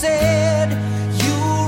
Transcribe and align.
said. 0.00 0.70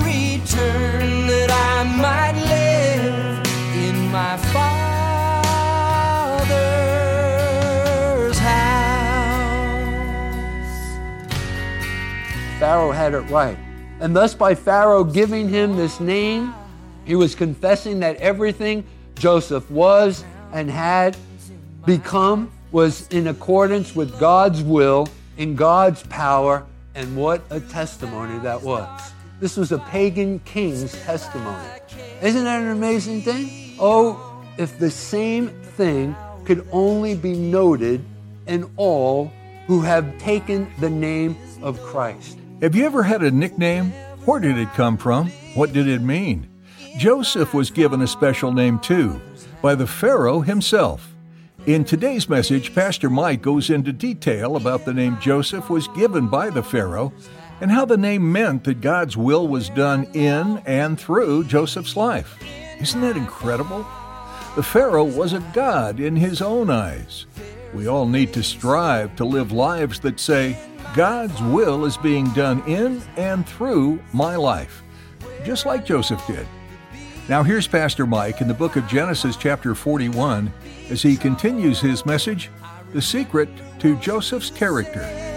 Return 0.05 1.27
that 1.29 1.51
I 1.51 1.83
might 1.85 2.33
live 2.33 3.41
in 3.77 4.11
my 4.11 4.37
Father's 4.37 4.79
house. 8.39 9.39
Pharaoh 12.59 12.93
had 12.93 13.15
it 13.15 13.21
right. 13.31 13.57
And 14.01 14.17
thus, 14.17 14.35
by 14.35 14.55
Pharaoh 14.55 15.05
giving 15.05 15.49
him 15.49 15.77
this 15.77 16.01
name, 16.01 16.53
he 17.05 17.15
was 17.15 17.35
confessing 17.35 18.01
that 18.01 18.17
everything 18.17 18.85
Joseph 19.15 19.71
was 19.71 20.25
and 20.53 20.71
had 20.71 21.17
become 21.87 22.51
was 22.73 23.07
in 23.09 23.29
accordance 23.29 23.95
with 23.95 24.19
God's 24.19 24.63
will, 24.63 25.09
in 25.37 25.55
God's 25.55 26.03
power, 26.05 26.67
and 26.95 27.17
what 27.17 27.43
a 27.51 27.61
testimony 27.61 28.39
that 28.41 28.63
was. 28.63 29.13
This 29.41 29.57
was 29.57 29.73
a 29.73 29.79
pagan 29.79 30.39
king's 30.41 30.93
testimony. 31.03 31.69
Isn't 32.23 32.45
that 32.45 32.61
an 32.63 32.69
amazing 32.69 33.23
thing? 33.23 33.77
Oh, 33.81 34.45
if 34.59 34.79
the 34.79 34.91
same 34.91 35.49
thing 35.49 36.15
could 36.45 36.67
only 36.71 37.15
be 37.15 37.33
noted 37.33 38.05
in 38.47 38.71
all 38.77 39.33
who 39.67 39.81
have 39.81 40.19
taken 40.19 40.71
the 40.81 40.91
name 40.91 41.37
of 41.63 41.81
Christ. 41.83 42.39
Have 42.61 42.75
you 42.75 42.85
ever 42.85 43.03
had 43.03 43.23
a 43.23 43.31
nickname? 43.31 43.91
Where 44.25 44.41
did 44.41 44.59
it 44.59 44.73
come 44.75 44.97
from? 44.97 45.31
What 45.55 45.73
did 45.73 45.89
it 45.89 46.03
mean? 46.03 46.49
Joseph 46.99 47.55
was 47.55 47.71
given 47.71 48.03
a 48.03 48.07
special 48.07 48.53
name 48.53 48.79
too, 48.79 49.21
by 49.63 49.75
the 49.75 49.87
Pharaoh 49.87 50.41
himself. 50.41 51.12
In 51.65 51.85
today's 51.85 52.29
message, 52.29 52.75
Pastor 52.75 53.09
Mike 53.09 53.41
goes 53.41 53.71
into 53.71 53.93
detail 53.93 54.57
about 54.57 54.85
the 54.85 54.93
name 54.93 55.17
Joseph 55.21 55.71
was 55.71 55.87
given 55.89 56.27
by 56.27 56.51
the 56.51 56.63
Pharaoh 56.63 57.13
and 57.61 57.71
how 57.71 57.85
the 57.85 57.97
name 57.97 58.33
meant 58.33 58.65
that 58.65 58.81
God's 58.81 59.17
will 59.17 59.47
was 59.47 59.69
done 59.69 60.09
in 60.13 60.59
and 60.67 60.99
through 60.99 61.45
Joseph's 61.45 61.97
life. 61.97 62.37
Isn't 62.81 63.01
that 63.03 63.17
incredible? 63.17 63.87
The 64.57 64.65
Pharaoh 64.65 65.05
was 65.05 65.35
a 65.35 65.51
god 65.55 66.01
in 66.01 66.17
his 66.17 66.43
own 66.43 66.69
eyes. 66.69 67.27
We 67.73 67.87
all 67.87 68.09
need 68.09 68.33
to 68.33 68.43
strive 68.43 69.15
to 69.15 69.25
live 69.25 69.53
lives 69.53 70.01
that 70.01 70.19
say, 70.19 70.59
God's 70.97 71.41
will 71.43 71.85
is 71.85 71.97
being 71.97 72.29
done 72.31 72.61
in 72.67 73.01
and 73.17 73.47
through 73.47 74.03
my 74.13 74.35
life, 74.35 74.83
just 75.45 75.65
like 75.65 75.87
Joseph 75.87 76.27
did. 76.27 76.49
Now, 77.33 77.43
here's 77.43 77.67
Pastor 77.67 78.07
Mike 78.07 78.43
in 78.43 78.47
the 78.47 78.53
book 78.53 78.77
of 78.77 78.87
Genesis, 78.87 79.39
chapter 79.39 79.75
41, 79.75 80.53
as 80.91 81.01
he 81.01 81.17
continues 81.17 81.81
his 81.81 82.05
message 82.05 82.51
The 82.93 83.01
Secret 83.01 83.49
to 83.79 83.97
Joseph's 84.01 84.51
Character. 84.51 85.32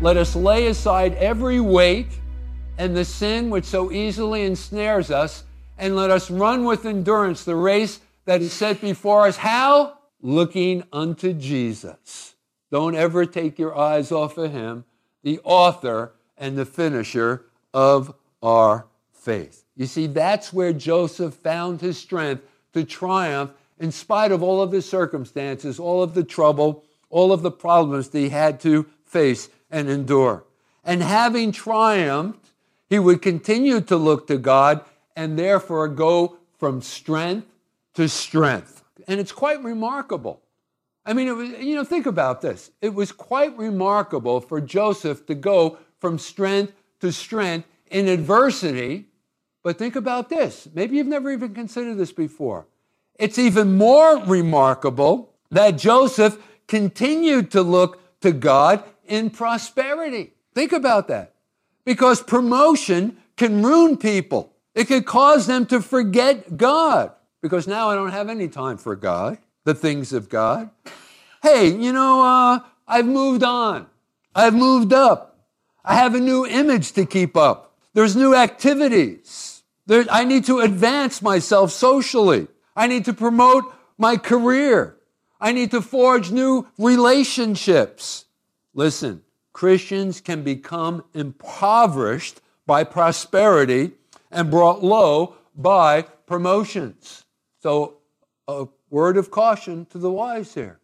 Let 0.00 0.16
us 0.16 0.36
lay 0.36 0.68
aside 0.68 1.14
every 1.14 1.58
weight 1.58 2.06
and 2.78 2.96
the 2.96 3.04
sin 3.04 3.50
which 3.50 3.64
so 3.64 3.90
easily 3.90 4.44
ensnares 4.44 5.10
us, 5.10 5.42
and 5.76 5.96
let 5.96 6.08
us 6.08 6.30
run 6.30 6.64
with 6.64 6.86
endurance 6.86 7.42
the 7.42 7.56
race 7.56 7.98
that 8.24 8.40
is 8.40 8.52
set 8.52 8.80
before 8.80 9.26
us. 9.26 9.38
How? 9.38 9.98
Looking 10.22 10.84
unto 10.92 11.32
Jesus. 11.32 12.36
Don't 12.70 12.94
ever 12.94 13.26
take 13.26 13.58
your 13.58 13.76
eyes 13.76 14.12
off 14.12 14.38
of 14.38 14.52
him, 14.52 14.84
the 15.24 15.40
author 15.42 16.12
and 16.36 16.56
the 16.56 16.64
finisher 16.64 17.46
of 17.74 18.14
our 18.40 18.86
faith. 19.12 19.64
You 19.74 19.86
see, 19.86 20.06
that's 20.06 20.52
where 20.52 20.72
Joseph 20.72 21.34
found 21.34 21.80
his 21.80 21.98
strength 21.98 22.44
to 22.72 22.84
triumph 22.84 23.50
in 23.80 23.90
spite 23.90 24.30
of 24.30 24.44
all 24.44 24.62
of 24.62 24.70
the 24.70 24.82
circumstances, 24.82 25.80
all 25.80 26.04
of 26.04 26.14
the 26.14 26.22
trouble, 26.22 26.84
all 27.10 27.32
of 27.32 27.42
the 27.42 27.50
problems 27.50 28.10
that 28.10 28.18
he 28.20 28.28
had 28.28 28.60
to 28.60 28.86
face 29.04 29.48
and 29.70 29.88
endure. 29.88 30.44
And 30.84 31.02
having 31.02 31.52
triumphed, 31.52 32.50
he 32.88 32.98
would 32.98 33.20
continue 33.20 33.80
to 33.82 33.96
look 33.96 34.26
to 34.28 34.38
God 34.38 34.84
and 35.14 35.38
therefore 35.38 35.88
go 35.88 36.38
from 36.58 36.80
strength 36.80 37.46
to 37.94 38.08
strength. 38.08 38.82
And 39.06 39.20
it's 39.20 39.32
quite 39.32 39.62
remarkable. 39.62 40.40
I 41.04 41.12
mean, 41.12 41.34
was, 41.36 41.50
you 41.50 41.74
know, 41.74 41.84
think 41.84 42.06
about 42.06 42.42
this. 42.42 42.70
It 42.82 42.94
was 42.94 43.12
quite 43.12 43.56
remarkable 43.56 44.40
for 44.40 44.60
Joseph 44.60 45.26
to 45.26 45.34
go 45.34 45.78
from 45.98 46.18
strength 46.18 46.72
to 47.00 47.12
strength 47.12 47.66
in 47.90 48.08
adversity. 48.08 49.06
But 49.62 49.78
think 49.78 49.96
about 49.96 50.28
this. 50.28 50.68
Maybe 50.74 50.96
you've 50.96 51.06
never 51.06 51.30
even 51.30 51.54
considered 51.54 51.96
this 51.96 52.12
before. 52.12 52.66
It's 53.18 53.38
even 53.38 53.76
more 53.76 54.18
remarkable 54.24 55.32
that 55.50 55.72
Joseph 55.72 56.38
continued 56.66 57.50
to 57.52 57.62
look 57.62 58.20
to 58.20 58.32
God 58.32 58.84
in 59.08 59.30
prosperity. 59.30 60.32
Think 60.54 60.72
about 60.72 61.08
that. 61.08 61.34
Because 61.84 62.22
promotion 62.22 63.16
can 63.36 63.62
ruin 63.62 63.96
people, 63.96 64.52
it 64.74 64.86
can 64.86 65.02
cause 65.04 65.46
them 65.46 65.66
to 65.66 65.80
forget 65.80 66.56
God. 66.56 67.12
Because 67.40 67.66
now 67.68 67.88
I 67.88 67.94
don't 67.94 68.10
have 68.10 68.28
any 68.28 68.48
time 68.48 68.76
for 68.76 68.96
God, 68.96 69.38
the 69.64 69.74
things 69.74 70.12
of 70.12 70.28
God. 70.28 70.70
Hey, 71.42 71.68
you 71.68 71.92
know, 71.92 72.22
uh, 72.22 72.60
I've 72.86 73.06
moved 73.06 73.44
on, 73.44 73.86
I've 74.34 74.54
moved 74.54 74.92
up, 74.92 75.38
I 75.84 75.94
have 75.94 76.14
a 76.14 76.20
new 76.20 76.44
image 76.44 76.92
to 76.92 77.06
keep 77.06 77.36
up, 77.36 77.76
there's 77.94 78.16
new 78.16 78.34
activities. 78.34 79.62
There, 79.86 80.04
I 80.10 80.24
need 80.24 80.44
to 80.44 80.60
advance 80.60 81.22
myself 81.22 81.72
socially. 81.72 82.46
I 82.76 82.86
need 82.86 83.06
to 83.06 83.14
promote 83.14 83.64
my 83.96 84.18
career. 84.18 84.96
I 85.40 85.52
need 85.52 85.70
to 85.70 85.80
forge 85.80 86.30
new 86.30 86.68
relationships. 86.76 88.26
Listen, 88.78 89.24
Christians 89.52 90.20
can 90.20 90.44
become 90.44 91.02
impoverished 91.12 92.40
by 92.64 92.84
prosperity 92.84 93.90
and 94.30 94.52
brought 94.52 94.84
low 94.84 95.34
by 95.56 96.02
promotions. 96.02 97.24
So, 97.60 97.96
a 98.46 98.68
word 98.88 99.16
of 99.16 99.32
caution 99.32 99.84
to 99.86 99.98
the 99.98 100.12
wise 100.12 100.54
here. 100.54 100.78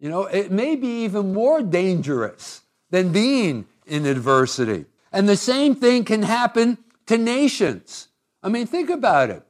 You 0.00 0.08
know, 0.08 0.24
it 0.24 0.50
may 0.50 0.74
be 0.74 1.04
even 1.04 1.32
more 1.32 1.62
dangerous 1.62 2.62
than 2.90 3.12
being 3.12 3.66
in 3.86 4.04
adversity. 4.04 4.86
And 5.12 5.28
the 5.28 5.36
same 5.36 5.76
thing 5.76 6.04
can 6.04 6.24
happen 6.24 6.76
to 7.06 7.16
nations. 7.16 8.08
I 8.42 8.48
mean, 8.48 8.66
think 8.66 8.90
about 8.90 9.30
it. 9.30 9.44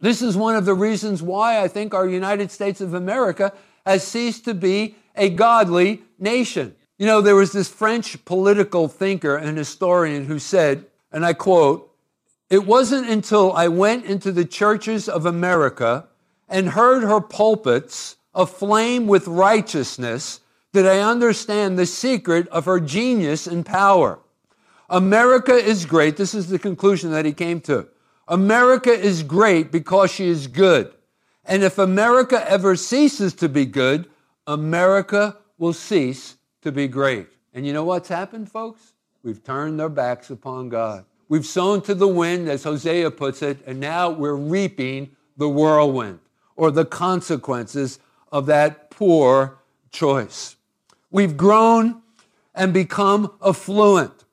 This 0.00 0.22
is 0.22 0.36
one 0.36 0.54
of 0.54 0.66
the 0.66 0.74
reasons 0.74 1.20
why 1.20 1.60
I 1.60 1.66
think 1.66 1.94
our 1.94 2.08
United 2.08 2.52
States 2.52 2.80
of 2.80 2.94
America 2.94 3.52
has 3.84 4.06
ceased 4.06 4.44
to 4.44 4.54
be 4.54 4.94
a 5.16 5.30
godly 5.30 6.02
nation. 6.20 6.76
You 6.98 7.06
know, 7.06 7.20
there 7.20 7.36
was 7.36 7.52
this 7.52 7.68
French 7.68 8.24
political 8.24 8.88
thinker 8.88 9.36
and 9.36 9.56
historian 9.56 10.24
who 10.24 10.40
said, 10.40 10.84
and 11.12 11.24
I 11.24 11.32
quote, 11.32 11.94
It 12.50 12.66
wasn't 12.66 13.08
until 13.08 13.52
I 13.52 13.68
went 13.68 14.04
into 14.04 14.32
the 14.32 14.44
churches 14.44 15.08
of 15.08 15.24
America 15.24 16.08
and 16.48 16.70
heard 16.70 17.04
her 17.04 17.20
pulpits 17.20 18.16
aflame 18.34 19.06
with 19.06 19.28
righteousness 19.28 20.40
that 20.72 20.86
I 20.86 20.98
understand 21.00 21.78
the 21.78 21.86
secret 21.86 22.48
of 22.48 22.64
her 22.64 22.80
genius 22.80 23.46
and 23.46 23.64
power. 23.64 24.18
America 24.90 25.54
is 25.54 25.86
great. 25.86 26.16
This 26.16 26.34
is 26.34 26.48
the 26.48 26.58
conclusion 26.58 27.12
that 27.12 27.24
he 27.24 27.32
came 27.32 27.60
to. 27.62 27.86
America 28.26 28.92
is 28.92 29.22
great 29.22 29.70
because 29.70 30.10
she 30.10 30.26
is 30.26 30.48
good. 30.48 30.92
And 31.44 31.62
if 31.62 31.78
America 31.78 32.44
ever 32.50 32.74
ceases 32.74 33.34
to 33.34 33.48
be 33.48 33.66
good, 33.66 34.08
America 34.46 35.36
will 35.58 35.72
cease 35.72 36.37
to 36.62 36.72
be 36.72 36.88
great. 36.88 37.28
And 37.54 37.66
you 37.66 37.72
know 37.72 37.84
what's 37.84 38.08
happened, 38.08 38.50
folks? 38.50 38.92
We've 39.22 39.42
turned 39.42 39.80
our 39.80 39.88
backs 39.88 40.30
upon 40.30 40.68
God. 40.68 41.04
We've 41.28 41.46
sown 41.46 41.82
to 41.82 41.94
the 41.94 42.08
wind, 42.08 42.48
as 42.48 42.64
Hosea 42.64 43.10
puts 43.10 43.42
it, 43.42 43.58
and 43.66 43.80
now 43.80 44.10
we're 44.10 44.34
reaping 44.34 45.14
the 45.36 45.48
whirlwind 45.48 46.20
or 46.56 46.70
the 46.70 46.84
consequences 46.84 47.98
of 48.32 48.46
that 48.46 48.90
poor 48.90 49.58
choice. 49.90 50.56
We've 51.10 51.36
grown 51.36 52.02
and 52.54 52.72
become 52.72 53.32
affluent, 53.44 54.24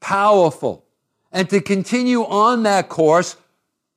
powerful. 0.00 0.84
And 1.32 1.50
to 1.50 1.60
continue 1.60 2.22
on 2.22 2.62
that 2.62 2.88
course, 2.88 3.36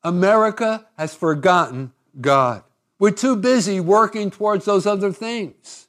America 0.03 0.87
has 0.97 1.13
forgotten 1.13 1.93
God. 2.19 2.63
We're 2.99 3.11
too 3.11 3.35
busy 3.35 3.79
working 3.79 4.31
towards 4.31 4.65
those 4.65 4.85
other 4.85 5.11
things. 5.11 5.87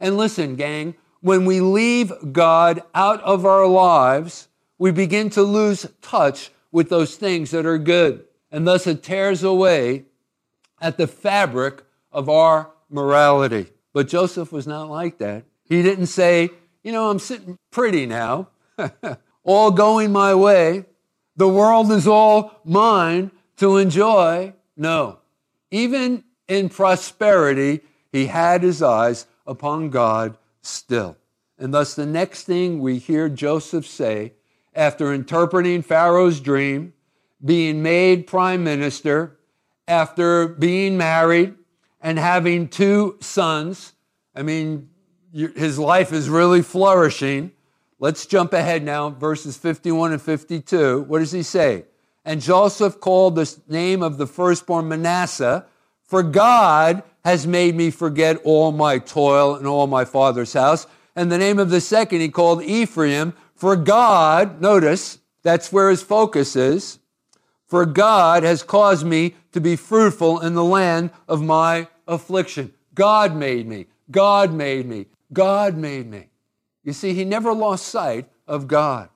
And 0.00 0.16
listen, 0.16 0.56
gang, 0.56 0.96
when 1.20 1.44
we 1.44 1.60
leave 1.60 2.12
God 2.32 2.82
out 2.94 3.22
of 3.22 3.44
our 3.44 3.66
lives, 3.66 4.48
we 4.78 4.90
begin 4.90 5.30
to 5.30 5.42
lose 5.42 5.86
touch 6.00 6.50
with 6.72 6.88
those 6.88 7.16
things 7.16 7.50
that 7.50 7.66
are 7.66 7.78
good. 7.78 8.24
And 8.50 8.66
thus 8.66 8.86
it 8.86 9.02
tears 9.02 9.42
away 9.42 10.04
at 10.80 10.96
the 10.96 11.06
fabric 11.06 11.82
of 12.10 12.28
our 12.28 12.70
morality. 12.88 13.66
But 13.92 14.08
Joseph 14.08 14.52
was 14.52 14.66
not 14.66 14.88
like 14.88 15.18
that. 15.18 15.44
He 15.64 15.82
didn't 15.82 16.06
say, 16.06 16.50
you 16.82 16.92
know, 16.92 17.10
I'm 17.10 17.18
sitting 17.18 17.58
pretty 17.70 18.06
now, 18.06 18.48
all 19.44 19.70
going 19.70 20.12
my 20.12 20.34
way. 20.34 20.86
The 21.36 21.48
world 21.48 21.92
is 21.92 22.06
all 22.06 22.60
mine 22.64 23.30
to 23.58 23.76
enjoy. 23.76 24.54
No. 24.76 25.18
Even 25.70 26.24
in 26.48 26.68
prosperity, 26.68 27.80
he 28.10 28.26
had 28.26 28.62
his 28.62 28.82
eyes 28.82 29.26
upon 29.46 29.90
God 29.90 30.36
still. 30.62 31.16
And 31.58 31.74
thus, 31.74 31.94
the 31.94 32.06
next 32.06 32.44
thing 32.44 32.80
we 32.80 32.98
hear 32.98 33.28
Joseph 33.28 33.86
say 33.86 34.34
after 34.74 35.12
interpreting 35.12 35.82
Pharaoh's 35.82 36.40
dream, 36.40 36.92
being 37.44 37.82
made 37.82 38.26
prime 38.26 38.62
minister, 38.64 39.38
after 39.88 40.46
being 40.46 40.96
married 40.96 41.54
and 42.00 42.18
having 42.18 42.68
two 42.68 43.16
sons, 43.20 43.94
I 44.34 44.42
mean, 44.42 44.88
his 45.32 45.78
life 45.78 46.12
is 46.12 46.28
really 46.28 46.62
flourishing. 46.62 47.52
Let's 47.98 48.26
jump 48.26 48.52
ahead 48.52 48.82
now, 48.84 49.10
verses 49.10 49.56
51 49.56 50.12
and 50.12 50.22
52. 50.22 51.02
What 51.02 51.18
does 51.18 51.32
he 51.32 51.42
say? 51.42 51.84
And 52.24 52.40
Joseph 52.40 53.00
called 53.00 53.34
the 53.34 53.56
name 53.68 54.02
of 54.02 54.18
the 54.18 54.26
firstborn 54.26 54.88
Manasseh, 54.88 55.66
for 56.10 56.24
God 56.24 57.04
has 57.24 57.46
made 57.46 57.76
me 57.76 57.88
forget 57.92 58.40
all 58.42 58.72
my 58.72 58.98
toil 58.98 59.54
and 59.54 59.64
all 59.64 59.86
my 59.86 60.04
father's 60.04 60.52
house. 60.52 60.88
And 61.14 61.30
the 61.30 61.38
name 61.38 61.60
of 61.60 61.70
the 61.70 61.80
second 61.80 62.18
he 62.20 62.28
called 62.28 62.64
Ephraim, 62.64 63.32
for 63.54 63.76
God, 63.76 64.60
notice, 64.60 65.20
that's 65.44 65.72
where 65.72 65.88
his 65.88 66.02
focus 66.02 66.56
is, 66.56 66.98
for 67.68 67.86
God 67.86 68.42
has 68.42 68.64
caused 68.64 69.06
me 69.06 69.36
to 69.52 69.60
be 69.60 69.76
fruitful 69.76 70.40
in 70.40 70.54
the 70.54 70.64
land 70.64 71.10
of 71.28 71.42
my 71.42 71.86
affliction. 72.08 72.74
God 72.92 73.36
made 73.36 73.68
me. 73.68 73.86
God 74.10 74.52
made 74.52 74.86
me. 74.86 75.06
God 75.32 75.76
made 75.76 76.10
me. 76.10 76.26
You 76.82 76.92
see, 76.92 77.14
he 77.14 77.24
never 77.24 77.52
lost 77.52 77.86
sight 77.86 78.28
of 78.48 78.66
God. 78.66 79.10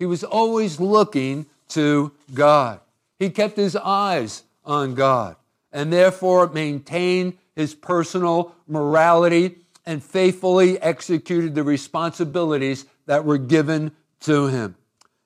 He 0.00 0.06
was 0.06 0.24
always 0.24 0.80
looking 0.80 1.46
to 1.68 2.10
God. 2.34 2.80
He 3.20 3.30
kept 3.30 3.56
his 3.56 3.76
eyes 3.76 4.42
on 4.64 4.94
God 4.94 5.36
and 5.72 5.92
therefore 5.92 6.48
maintained 6.48 7.36
his 7.54 7.74
personal 7.74 8.54
morality 8.66 9.58
and 9.86 10.02
faithfully 10.02 10.80
executed 10.80 11.54
the 11.54 11.62
responsibilities 11.62 12.86
that 13.06 13.24
were 13.24 13.38
given 13.38 13.92
to 14.20 14.46
him. 14.46 14.76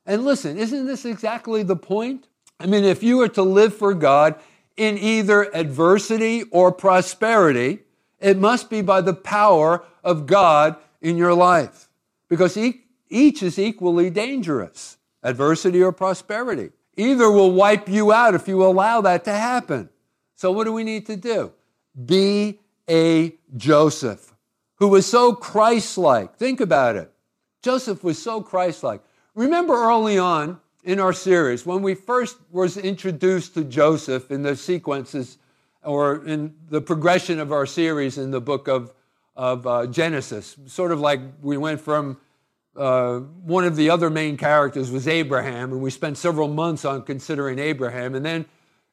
And 0.07 0.25
listen, 0.25 0.59
isn't 0.59 0.87
this 0.87 1.05
exactly 1.05 1.63
the 1.63 1.77
point? 1.77 2.29
I 2.61 2.67
mean, 2.67 2.85
if 2.85 3.03
you 3.03 3.21
are 3.23 3.29
to 3.29 3.43
live 3.43 3.75
for 3.75 3.95
God 3.95 4.37
in 4.77 4.99
either 4.99 5.55
adversity 5.55 6.45
or 6.45 6.73
prosperity, 6.73 7.81
it 8.21 8.39
must 8.39 8.71
be 8.71 8.81
by 8.81 9.01
the 9.01 9.15
power 9.15 9.85
of 10.03 10.27
God 10.27 10.77
in 11.01 11.17
your 11.17 11.35
life 11.35 11.89
because 12.29 12.57
each 13.09 13.43
is 13.43 13.59
equally 13.59 14.11
dangerous 14.11 14.99
adversity 15.23 15.83
or 15.83 15.93
prosperity. 15.93 16.71
Either 16.97 17.31
will 17.31 17.53
wipe 17.53 17.89
you 17.89 18.13
out 18.13 18.35
if 18.35 18.47
you 18.47 18.65
allow 18.65 19.01
that 19.01 19.25
to 19.25 19.33
happen. 19.33 19.89
So, 20.35 20.51
what 20.53 20.65
do 20.65 20.73
we 20.73 20.85
need 20.85 21.07
to 21.07 21.17
do? 21.17 21.53
Be 22.05 22.59
a 22.89 23.35
Joseph 23.57 24.35
who 24.77 24.89
was 24.89 25.07
so 25.07 25.35
Christ 25.35 25.97
like. 25.97 26.37
Think 26.37 26.61
about 26.61 26.97
it. 26.97 27.13
Joseph 27.63 28.05
was 28.05 28.21
so 28.21 28.43
Christ 28.43 28.83
like. 28.83 29.01
Remember 29.35 29.75
early 29.75 30.19
on 30.19 30.61
in 30.85 31.01
our 31.01 31.13
series, 31.13 31.65
when 31.65 31.83
we 31.83 31.95
first 31.95 32.37
was 32.51 32.77
introduced 32.77 33.55
to 33.55 33.65
Joseph 33.65 34.31
in 34.31 34.43
the 34.43 34.55
sequences 34.55 35.39
or 35.83 36.27
in 36.27 36.55
the 36.69 36.81
progression 36.81 37.39
of 37.39 37.53
our 37.53 37.67
series 37.67 38.19
in 38.19 38.31
the 38.31 38.41
book 38.41 38.69
of, 38.69 38.93
of 39.35 39.67
uh, 39.67 39.87
Genesis, 39.87 40.57
sort 40.67 40.93
of 40.93 41.01
like 41.01 41.21
we 41.43 41.57
went 41.57 41.81
from 41.81 42.19
uh, 42.77 43.19
one 43.19 43.65
of 43.65 43.77
the 43.77 43.89
other 43.89 44.11
main 44.11 44.37
characters 44.37 44.91
was 44.91 45.07
Abraham, 45.07 45.73
and 45.73 45.81
we 45.81 45.91
spent 45.91 46.19
several 46.19 46.49
months 46.49 46.85
on 46.85 47.03
considering 47.03 47.59
Abraham. 47.59 48.15
And 48.15 48.25
then 48.25 48.47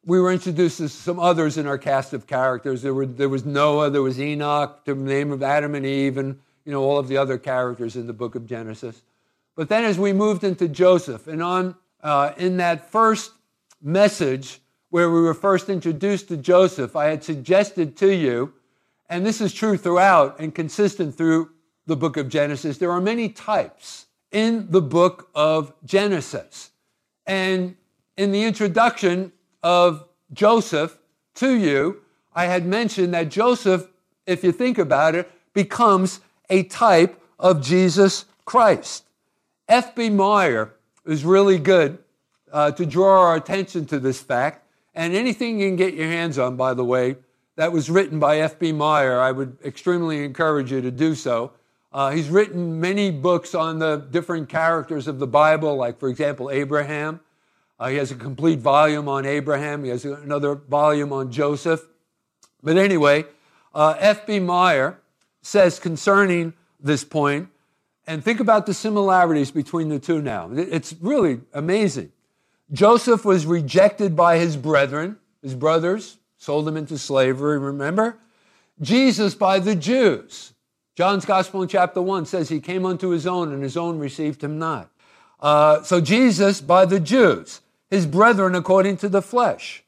we 0.06 0.20
were 0.20 0.32
introduced 0.32 0.78
to 0.78 0.90
some 0.90 1.20
others 1.20 1.58
in 1.58 1.68
our 1.68 1.78
cast 1.78 2.14
of 2.14 2.26
characters. 2.26 2.82
There, 2.82 2.94
were, 2.94 3.06
there 3.06 3.30
was 3.30 3.46
Noah, 3.46 3.90
there 3.90 4.02
was 4.02 4.20
Enoch, 4.20 4.84
the 4.86 4.96
name 4.96 5.32
of 5.32 5.44
Adam 5.44 5.76
and 5.76 5.86
Eve, 5.86 6.18
and 6.18 6.40
you 6.66 6.72
know 6.72 6.82
all 6.82 6.98
of 6.98 7.08
the 7.08 7.18
other 7.18 7.38
characters 7.38 7.96
in 7.96 8.08
the 8.08 8.14
book 8.14 8.36
of 8.36 8.46
Genesis. 8.46 9.02
But 9.56 9.70
then, 9.70 9.84
as 9.84 10.00
we 10.00 10.14
moved 10.14 10.44
into 10.44 10.68
Joseph, 10.68 11.28
and 11.28 11.44
on 11.44 11.76
uh, 12.02 12.34
in 12.38 12.58
that 12.58 12.90
first 12.90 13.32
message 13.82 14.60
where 14.90 15.10
we 15.10 15.22
were 15.22 15.34
first 15.34 15.70
introduced 15.70 16.28
to 16.30 16.38
Joseph, 16.38 16.96
I 16.96 17.06
had 17.06 17.24
suggested 17.24 17.96
to 17.98 18.14
you, 18.14 18.54
and 19.10 19.26
this 19.26 19.40
is 19.40 19.54
true 19.54 19.78
throughout 19.78 20.40
and 20.40 20.54
consistent 20.54 21.16
through 21.16 21.52
the 21.86 21.96
book 21.96 22.18
of 22.18 22.30
Genesis, 22.30 22.78
there 22.78 22.92
are 22.92 23.02
many 23.02 23.30
types 23.30 24.06
in 24.32 24.70
the 24.70 24.82
book 24.82 25.30
of 25.36 25.74
Genesis. 25.84 26.72
And 27.26 27.76
in 28.18 28.32
the 28.32 28.44
introduction 28.44 29.32
of 29.64 30.06
Joseph 30.34 30.98
to 31.36 31.54
you, 31.54 32.02
I 32.34 32.46
had 32.46 32.66
mentioned 32.66 33.14
that 33.14 33.30
Joseph, 33.30 33.88
if 34.26 34.44
you 34.44 34.52
think 34.52 34.78
about 34.78 35.16
it, 35.16 35.32
becomes 35.54 36.22
a 36.50 36.64
type 36.64 37.22
of 37.40 37.62
Jesus 37.62 38.26
Christ. 38.46 39.06
F.B. 39.68 40.10
Meyer 40.10 40.74
is 41.06 41.24
really 41.24 41.58
good 41.58 41.98
uh, 42.52 42.72
to 42.72 42.86
draw 42.86 43.28
our 43.28 43.36
attention 43.36 43.86
to 43.88 44.00
this 44.00 44.22
fact. 44.22 44.68
And 44.94 45.16
anything 45.16 45.60
you 45.60 45.70
can 45.70 45.78
get 45.78 45.94
your 45.94 46.08
hands 46.08 46.38
on, 46.38 46.58
by 46.58 46.74
the 46.74 46.84
way, 46.84 47.16
that 47.56 47.72
was 47.72 47.90
written 47.90 48.20
by 48.20 48.40
F.B. 48.40 48.72
Meyer, 48.74 49.20
I 49.20 49.32
would 49.32 49.58
extremely 49.64 50.24
encourage 50.24 50.72
you 50.72 50.82
to 50.82 50.92
do 50.92 51.16
so. 51.16 51.54
Uh, 51.94 52.12
he's 52.12 52.30
written 52.30 52.80
many 52.80 53.12
books 53.12 53.54
on 53.54 53.80
the 53.80 53.98
different 53.98 54.50
characters 54.50 55.08
of 55.08 55.20
the 55.20 55.28
Bible, 55.28 55.76
like, 55.76 56.00
for 56.00 56.10
example, 56.10 56.50
Abraham. 56.50 57.20
Uh, 57.82 57.88
he 57.88 57.98
has 57.98 58.12
a 58.12 58.16
complete 58.16 58.60
volume 58.60 59.10
on 59.10 59.26
Abraham, 59.26 59.84
he 59.84 59.90
has 59.90 60.06
another 60.06 60.54
volume 60.54 61.12
on 61.12 61.32
Joseph. 61.32 61.84
But 62.62 62.78
anyway, 62.78 63.26
uh, 63.74 63.96
F.B. 63.98 64.40
Meyer 64.40 65.00
says 65.42 65.80
concerning 65.80 66.54
this 66.80 67.04
point, 67.04 67.50
and 68.06 68.24
think 68.24 68.40
about 68.40 68.68
the 68.68 68.76
similarities 68.76 69.50
between 69.50 69.90
the 69.90 69.98
two 69.98 70.22
now. 70.22 70.48
It's 70.54 70.94
really 71.02 71.42
amazing. 71.56 72.12
Joseph 72.72 73.26
was 73.26 73.48
rejected 73.48 74.16
by 74.16 74.38
his 74.38 74.58
brethren, 74.58 75.18
his 75.42 75.56
brothers, 75.56 76.18
sold 76.38 76.68
him 76.68 76.78
into 76.78 77.00
slavery, 77.00 77.58
remember? 77.58 78.20
Jesus 78.80 79.34
by 79.34 79.58
the 79.58 79.76
Jews. 79.76 80.54
John's 80.94 81.26
Gospel 81.26 81.64
in 81.64 81.68
chapter 81.68 82.00
1 82.00 82.28
says 82.28 82.48
he 82.48 82.60
came 82.60 82.86
unto 82.86 83.10
his 83.10 83.26
own, 83.26 83.52
and 83.52 83.64
his 83.64 83.76
own 83.76 83.98
received 83.98 84.44
him 84.44 84.60
not. 84.60 84.92
Uh, 85.40 85.82
so 85.82 86.00
Jesus 86.00 86.62
by 86.62 86.86
the 86.86 87.00
Jews, 87.00 87.62
his 87.92 88.08
brethren 88.08 88.56
according 88.56 88.98
to 88.98 89.10
the 89.10 89.22
flesh. 89.22 89.84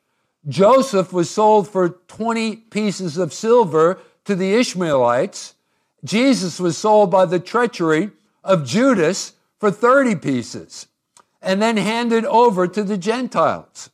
Joseph 0.48 1.12
was 1.14 1.30
sold 1.30 1.70
for 1.70 1.90
20 1.90 2.58
pieces 2.58 3.18
of 3.18 3.34
silver 3.34 3.98
to 4.26 4.36
the 4.36 4.54
Ishmaelites. 4.54 5.56
Jesus 6.04 6.60
was 6.60 6.78
sold 6.78 7.10
by 7.10 7.26
the 7.26 7.40
treachery 7.40 8.12
of 8.44 8.68
Judas 8.68 9.34
for 9.58 9.72
30 9.72 10.18
pieces 10.18 10.88
and 11.42 11.62
then 11.62 11.78
handed 11.78 12.26
over 12.26 12.68
to 12.68 12.84
the 12.84 12.98
Gentiles. 12.98 13.90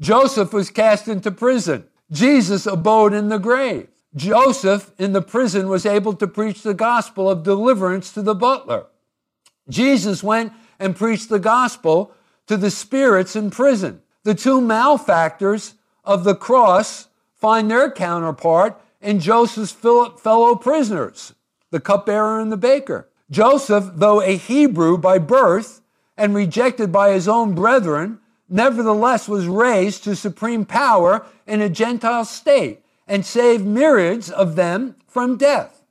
Joseph 0.00 0.52
was 0.52 0.70
cast 0.70 1.08
into 1.08 1.32
prison. 1.32 1.84
Jesus 2.12 2.64
abode 2.64 3.12
in 3.12 3.28
the 3.28 3.38
grave. 3.38 3.88
Joseph 4.14 4.92
in 4.98 5.12
the 5.12 5.20
prison 5.20 5.68
was 5.68 5.84
able 5.84 6.14
to 6.14 6.26
preach 6.26 6.62
the 6.62 6.74
gospel 6.74 7.28
of 7.28 7.42
deliverance 7.42 8.12
to 8.12 8.22
the 8.22 8.34
butler. 8.34 8.86
Jesus 9.68 10.22
went 10.22 10.52
and 10.78 10.96
preached 10.96 11.28
the 11.28 11.40
gospel 11.40 12.14
to 12.48 12.56
the 12.56 12.70
spirits 12.70 13.36
in 13.36 13.50
prison. 13.50 14.02
The 14.24 14.34
two 14.34 14.60
malefactors 14.60 15.74
of 16.04 16.24
the 16.24 16.34
cross 16.34 17.08
find 17.34 17.70
their 17.70 17.90
counterpart 17.90 18.80
in 19.00 19.20
Joseph's 19.20 19.70
fellow 19.72 20.56
prisoners, 20.56 21.34
the 21.70 21.80
cupbearer 21.80 22.40
and 22.40 22.50
the 22.50 22.56
baker. 22.56 23.08
Joseph, 23.30 23.90
though 23.94 24.20
a 24.22 24.36
Hebrew 24.36 24.98
by 24.98 25.18
birth 25.18 25.82
and 26.16 26.34
rejected 26.34 26.90
by 26.90 27.12
his 27.12 27.28
own 27.28 27.54
brethren, 27.54 28.18
nevertheless 28.48 29.28
was 29.28 29.46
raised 29.46 30.04
to 30.04 30.16
supreme 30.16 30.64
power 30.64 31.24
in 31.46 31.60
a 31.60 31.68
Gentile 31.68 32.24
state 32.24 32.82
and 33.06 33.24
saved 33.24 33.64
myriads 33.64 34.30
of 34.30 34.56
them 34.56 34.96
from 35.06 35.36
death. 35.36 35.82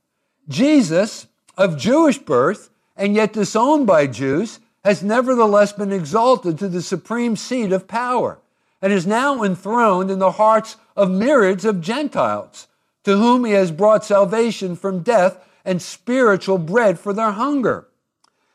Jesus, 0.48 1.26
of 1.56 1.78
Jewish 1.78 2.18
birth 2.18 2.70
and 2.96 3.14
yet 3.14 3.32
disowned 3.32 3.86
by 3.86 4.06
Jews, 4.06 4.60
has 4.84 5.02
nevertheless 5.02 5.72
been 5.72 5.92
exalted 5.92 6.58
to 6.58 6.68
the 6.68 6.82
supreme 6.82 7.36
seat 7.36 7.72
of 7.72 7.88
power 7.88 8.38
and 8.80 8.92
is 8.92 9.06
now 9.06 9.42
enthroned 9.42 10.10
in 10.10 10.18
the 10.18 10.32
hearts 10.32 10.76
of 10.96 11.10
myriads 11.10 11.64
of 11.64 11.80
Gentiles, 11.80 12.68
to 13.04 13.16
whom 13.16 13.44
he 13.44 13.52
has 13.52 13.70
brought 13.70 14.04
salvation 14.04 14.76
from 14.76 15.02
death 15.02 15.44
and 15.64 15.82
spiritual 15.82 16.58
bread 16.58 16.98
for 16.98 17.12
their 17.12 17.32
hunger. 17.32 17.88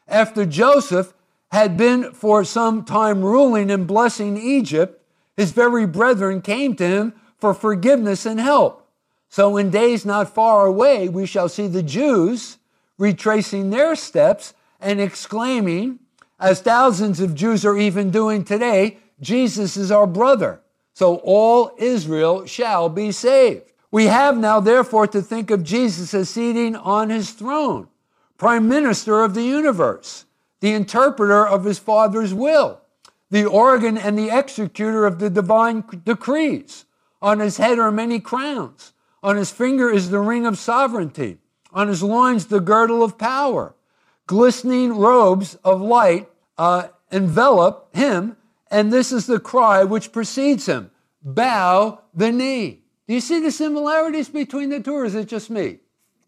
After 0.08 0.46
Joseph 0.46 1.14
had 1.52 1.78
been 1.78 2.12
for 2.14 2.44
some 2.44 2.84
time 2.84 3.22
ruling 3.22 3.70
and 3.70 3.86
blessing 3.86 4.38
Egypt, 4.38 5.02
his 5.36 5.52
very 5.52 5.86
brethren 5.86 6.42
came 6.42 6.76
to 6.76 6.88
him 6.88 7.14
for 7.38 7.54
forgiveness 7.54 8.26
and 8.26 8.40
help. 8.40 8.88
So 9.30 9.58
in 9.58 9.70
days 9.70 10.06
not 10.06 10.34
far 10.34 10.66
away, 10.66 11.10
we 11.10 11.26
shall 11.26 11.50
see 11.50 11.68
the 11.68 11.84
Jews 11.84 12.58
retracing 12.98 13.70
their 13.70 13.96
steps 13.96 14.54
and 14.80 15.02
exclaiming, 15.02 16.00
as 16.44 16.60
thousands 16.60 17.22
of 17.22 17.34
Jews 17.34 17.64
are 17.66 17.78
even 17.78 18.12
doing 18.12 18.44
today, 18.44 18.98
Jesus 19.22 19.78
is 19.78 19.92
our 19.92 20.06
brother. 20.06 20.60
So 20.94 21.16
all 21.24 21.72
Israel 21.78 22.46
shall 22.46 22.90
be 22.90 23.14
saved. 23.14 23.72
We 23.92 24.08
have 24.08 24.38
now, 24.38 24.60
therefore, 24.60 25.08
to 25.08 25.22
think 25.22 25.50
of 25.52 25.64
Jesus 25.64 26.14
as 26.14 26.30
seating 26.30 26.76
on 26.76 27.10
his 27.10 27.32
throne, 27.32 27.88
prime 28.38 28.68
minister 28.68 29.22
of 29.22 29.36
the 29.36 29.44
universe, 29.44 30.26
the 30.60 30.74
interpreter 30.74 31.48
of 31.48 31.64
his 31.64 31.80
Father's 31.80 32.34
will, 32.34 32.82
the 33.30 33.46
organ 33.46 33.98
and 33.98 34.20
the 34.20 34.38
executor 34.38 35.06
of 35.06 35.20
the 35.20 35.30
divine 35.30 35.86
decrees. 36.04 36.84
On 37.22 37.40
his 37.40 37.56
head 37.56 37.80
are 37.80 37.92
many 37.92 38.20
crowns. 38.20 38.92
On 39.24 39.38
his 39.38 39.50
finger 39.50 39.90
is 39.90 40.10
the 40.10 40.20
ring 40.20 40.46
of 40.46 40.58
sovereignty. 40.58 41.38
On 41.72 41.88
his 41.88 42.04
loins, 42.04 42.48
the 42.48 42.60
girdle 42.60 43.02
of 43.02 43.18
power. 43.18 43.76
Glistening 44.28 44.98
robes 44.98 45.56
of 45.64 45.82
light 45.82 46.30
uh, 46.58 46.88
envelop 47.12 47.96
him, 47.96 48.38
and 48.70 48.92
this 48.92 49.12
is 49.12 49.28
the 49.28 49.40
cry 49.40 49.84
which 49.84 50.12
precedes 50.12 50.66
him 50.66 50.92
bow 51.24 52.02
the 52.14 52.32
knee. 52.32 52.82
Do 53.08 53.14
you 53.14 53.22
see 53.22 53.40
the 53.40 53.52
similarities 53.52 54.30
between 54.30 54.70
the 54.70 54.80
two, 54.80 54.94
or 54.94 55.06
is 55.06 55.16
it 55.16 55.28
just 55.28 55.50
me? 55.50 55.80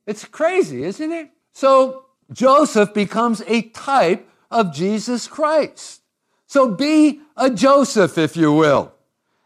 It's 0.06 0.26
crazy, 0.26 0.84
isn't 0.84 1.12
it? 1.12 1.32
So 1.54 2.06
Joseph 2.32 2.94
becomes 2.94 3.42
a 3.48 3.64
type 3.70 4.28
of 4.52 4.74
Jesus 4.74 5.28
Christ. 5.28 6.02
So 6.48 6.72
be 6.72 7.22
a 7.36 7.50
Joseph, 7.50 8.18
if 8.18 8.38
you 8.38 8.54
will. 8.54 8.94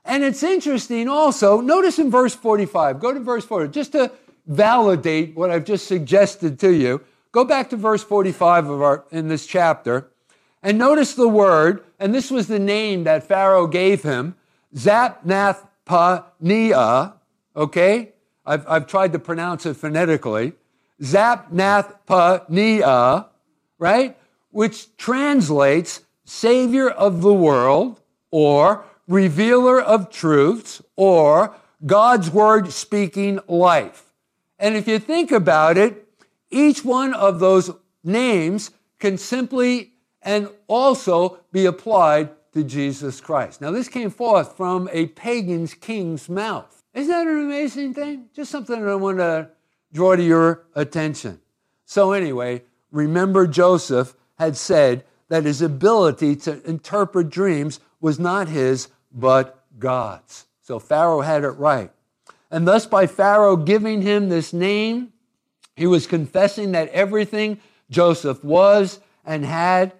And 0.05 0.24
it's 0.24 0.43
interesting 0.43 1.07
also, 1.07 1.62
notice 1.62 2.00
in 2.00 2.09
verse 2.09 2.33
45, 2.36 3.00
go 3.00 3.13
to 3.13 3.19
verse 3.19 3.45
40, 3.45 3.71
just 3.71 3.91
to 3.91 4.12
validate 4.48 5.36
what 5.36 5.51
I've 5.51 5.65
just 5.65 5.88
suggested 5.88 6.59
to 6.59 6.74
you. 6.74 7.01
Go 7.31 7.45
back 7.45 7.69
to 7.69 7.77
verse 7.77 8.03
45 8.03 8.69
of 8.69 8.81
our, 8.81 9.05
in 9.12 9.27
this 9.27 9.45
chapter 9.45 10.09
and 10.61 10.77
notice 10.77 11.13
the 11.13 11.29
word, 11.29 11.85
and 11.99 12.13
this 12.13 12.29
was 12.29 12.47
the 12.47 12.59
name 12.59 13.05
that 13.05 13.23
Pharaoh 13.23 13.67
gave 13.67 14.03
him, 14.03 14.35
Zapnathpaneah, 14.75 17.13
okay? 17.55 18.11
I've, 18.45 18.67
I've 18.67 18.85
tried 18.87 19.13
to 19.13 19.19
pronounce 19.19 19.65
it 19.65 19.75
phonetically. 19.75 20.51
Zapnathpaneah, 21.01 23.27
right? 23.77 24.17
Which 24.51 24.97
translates 24.97 26.01
Savior 26.25 26.89
of 26.89 27.21
the 27.21 27.33
world 27.33 28.01
or 28.31 28.83
Revealer 29.07 29.79
of 29.81 30.11
truths 30.11 30.81
or 30.95 31.55
God's 31.83 32.29
Word 32.29 32.71
speaking 32.71 33.39
life. 33.47 34.13
And 34.59 34.75
if 34.75 34.87
you 34.87 34.99
think 34.99 35.31
about 35.31 35.77
it, 35.77 36.07
each 36.51 36.85
one 36.85 37.15
of 37.15 37.39
those 37.39 37.71
names 38.03 38.69
can 38.99 39.17
simply 39.17 39.93
and 40.29 40.48
also 40.67 41.39
be 41.51 41.65
applied 41.65 42.29
to 42.53 42.63
Jesus 42.63 43.19
Christ. 43.19 43.62
Now, 43.62 43.71
this 43.71 43.88
came 43.88 44.12
forth 44.12 44.55
from 44.55 44.88
a 44.91 45.07
pagan's 45.07 45.74
king's 45.74 46.29
mouth. 46.29 46.83
Isn't 46.93 47.09
that 47.09 47.25
an 47.25 47.45
amazing 47.45 47.95
thing? 47.95 48.25
Just 48.36 48.51
something 48.51 48.79
that 48.79 48.91
I 48.91 48.93
want 48.93 49.17
to 49.17 49.50
draw 49.91 50.15
to 50.15 50.21
your 50.21 50.67
attention. 50.75 51.41
So, 51.86 52.12
anyway, 52.12 52.62
remember 52.91 53.48
Joseph 53.48 54.15
had 54.38 54.55
said 54.55 55.03
that 55.29 55.45
his 55.45 55.63
ability 55.63 56.36
to 56.36 56.62
interpret 56.63 57.31
dreams 57.31 57.79
was 58.00 58.19
not 58.19 58.50
his, 58.50 58.89
but 59.12 59.63
God's. 59.79 60.45
So, 60.62 60.77
Pharaoh 60.77 61.21
had 61.21 61.43
it 61.43 61.57
right. 61.57 61.91
And 62.51 62.67
thus, 62.67 62.86
by 62.86 63.07
Pharaoh 63.07 63.55
giving 63.55 64.03
him 64.03 64.29
this 64.29 64.53
name, 64.53 65.12
he 65.75 65.88
was 65.88 66.05
confessing 66.05 66.74
that 66.74 66.89
everything 66.89 67.59
Joseph 67.89 68.43
was 68.43 69.00
and 69.25 69.43
had 69.43 69.93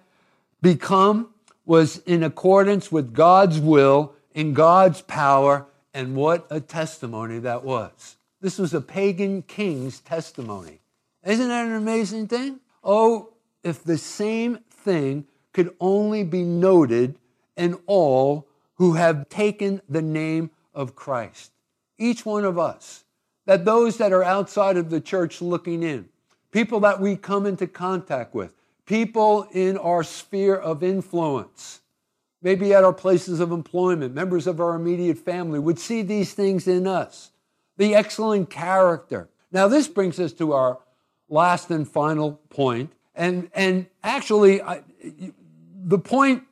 become 0.62 1.30
was 1.64 1.98
in 1.98 2.22
accordance 2.22 2.90
with 2.90 3.12
God's 3.14 3.60
will, 3.60 4.14
in 4.34 4.54
God's 4.54 5.02
power, 5.02 5.66
and 5.94 6.14
what 6.16 6.46
a 6.50 6.60
testimony 6.60 7.38
that 7.40 7.64
was. 7.64 8.16
This 8.40 8.58
was 8.58 8.72
a 8.74 8.80
pagan 8.80 9.42
king's 9.42 10.00
testimony. 10.00 10.80
Isn't 11.24 11.48
that 11.48 11.66
an 11.66 11.74
amazing 11.74 12.28
thing? 12.28 12.60
Oh, 12.82 13.34
if 13.62 13.84
the 13.84 13.98
same 13.98 14.58
thing 14.70 15.26
could 15.52 15.74
only 15.80 16.24
be 16.24 16.42
noted 16.42 17.16
in 17.56 17.78
all 17.86 18.46
who 18.76 18.94
have 18.94 19.28
taken 19.28 19.82
the 19.88 20.02
name 20.02 20.50
of 20.74 20.96
Christ. 20.96 21.52
Each 21.98 22.24
one 22.24 22.44
of 22.44 22.58
us. 22.58 23.04
That 23.46 23.64
those 23.64 23.98
that 23.98 24.12
are 24.12 24.22
outside 24.22 24.76
of 24.76 24.90
the 24.90 25.00
church 25.00 25.42
looking 25.42 25.82
in, 25.82 26.08
people 26.50 26.80
that 26.80 27.00
we 27.00 27.16
come 27.16 27.46
into 27.46 27.66
contact 27.66 28.34
with, 28.34 28.54
people 28.90 29.46
in 29.52 29.78
our 29.78 30.02
sphere 30.02 30.56
of 30.56 30.82
influence, 30.82 31.80
maybe 32.42 32.74
at 32.74 32.82
our 32.82 32.92
places 32.92 33.38
of 33.38 33.52
employment, 33.52 34.12
members 34.12 34.48
of 34.48 34.60
our 34.60 34.74
immediate 34.74 35.16
family, 35.16 35.60
would 35.60 35.78
see 35.78 36.02
these 36.02 36.34
things 36.34 36.66
in 36.66 36.88
us. 36.88 37.30
The 37.76 37.94
excellent 37.94 38.50
character. 38.50 39.28
Now, 39.52 39.68
this 39.68 39.86
brings 39.86 40.18
us 40.18 40.32
to 40.34 40.54
our 40.54 40.80
last 41.28 41.70
and 41.70 41.88
final 41.88 42.32
point. 42.48 42.92
And, 43.14 43.48
and 43.54 43.86
actually, 44.02 44.60
I, 44.60 44.82
the 45.84 45.98
point 46.00 46.42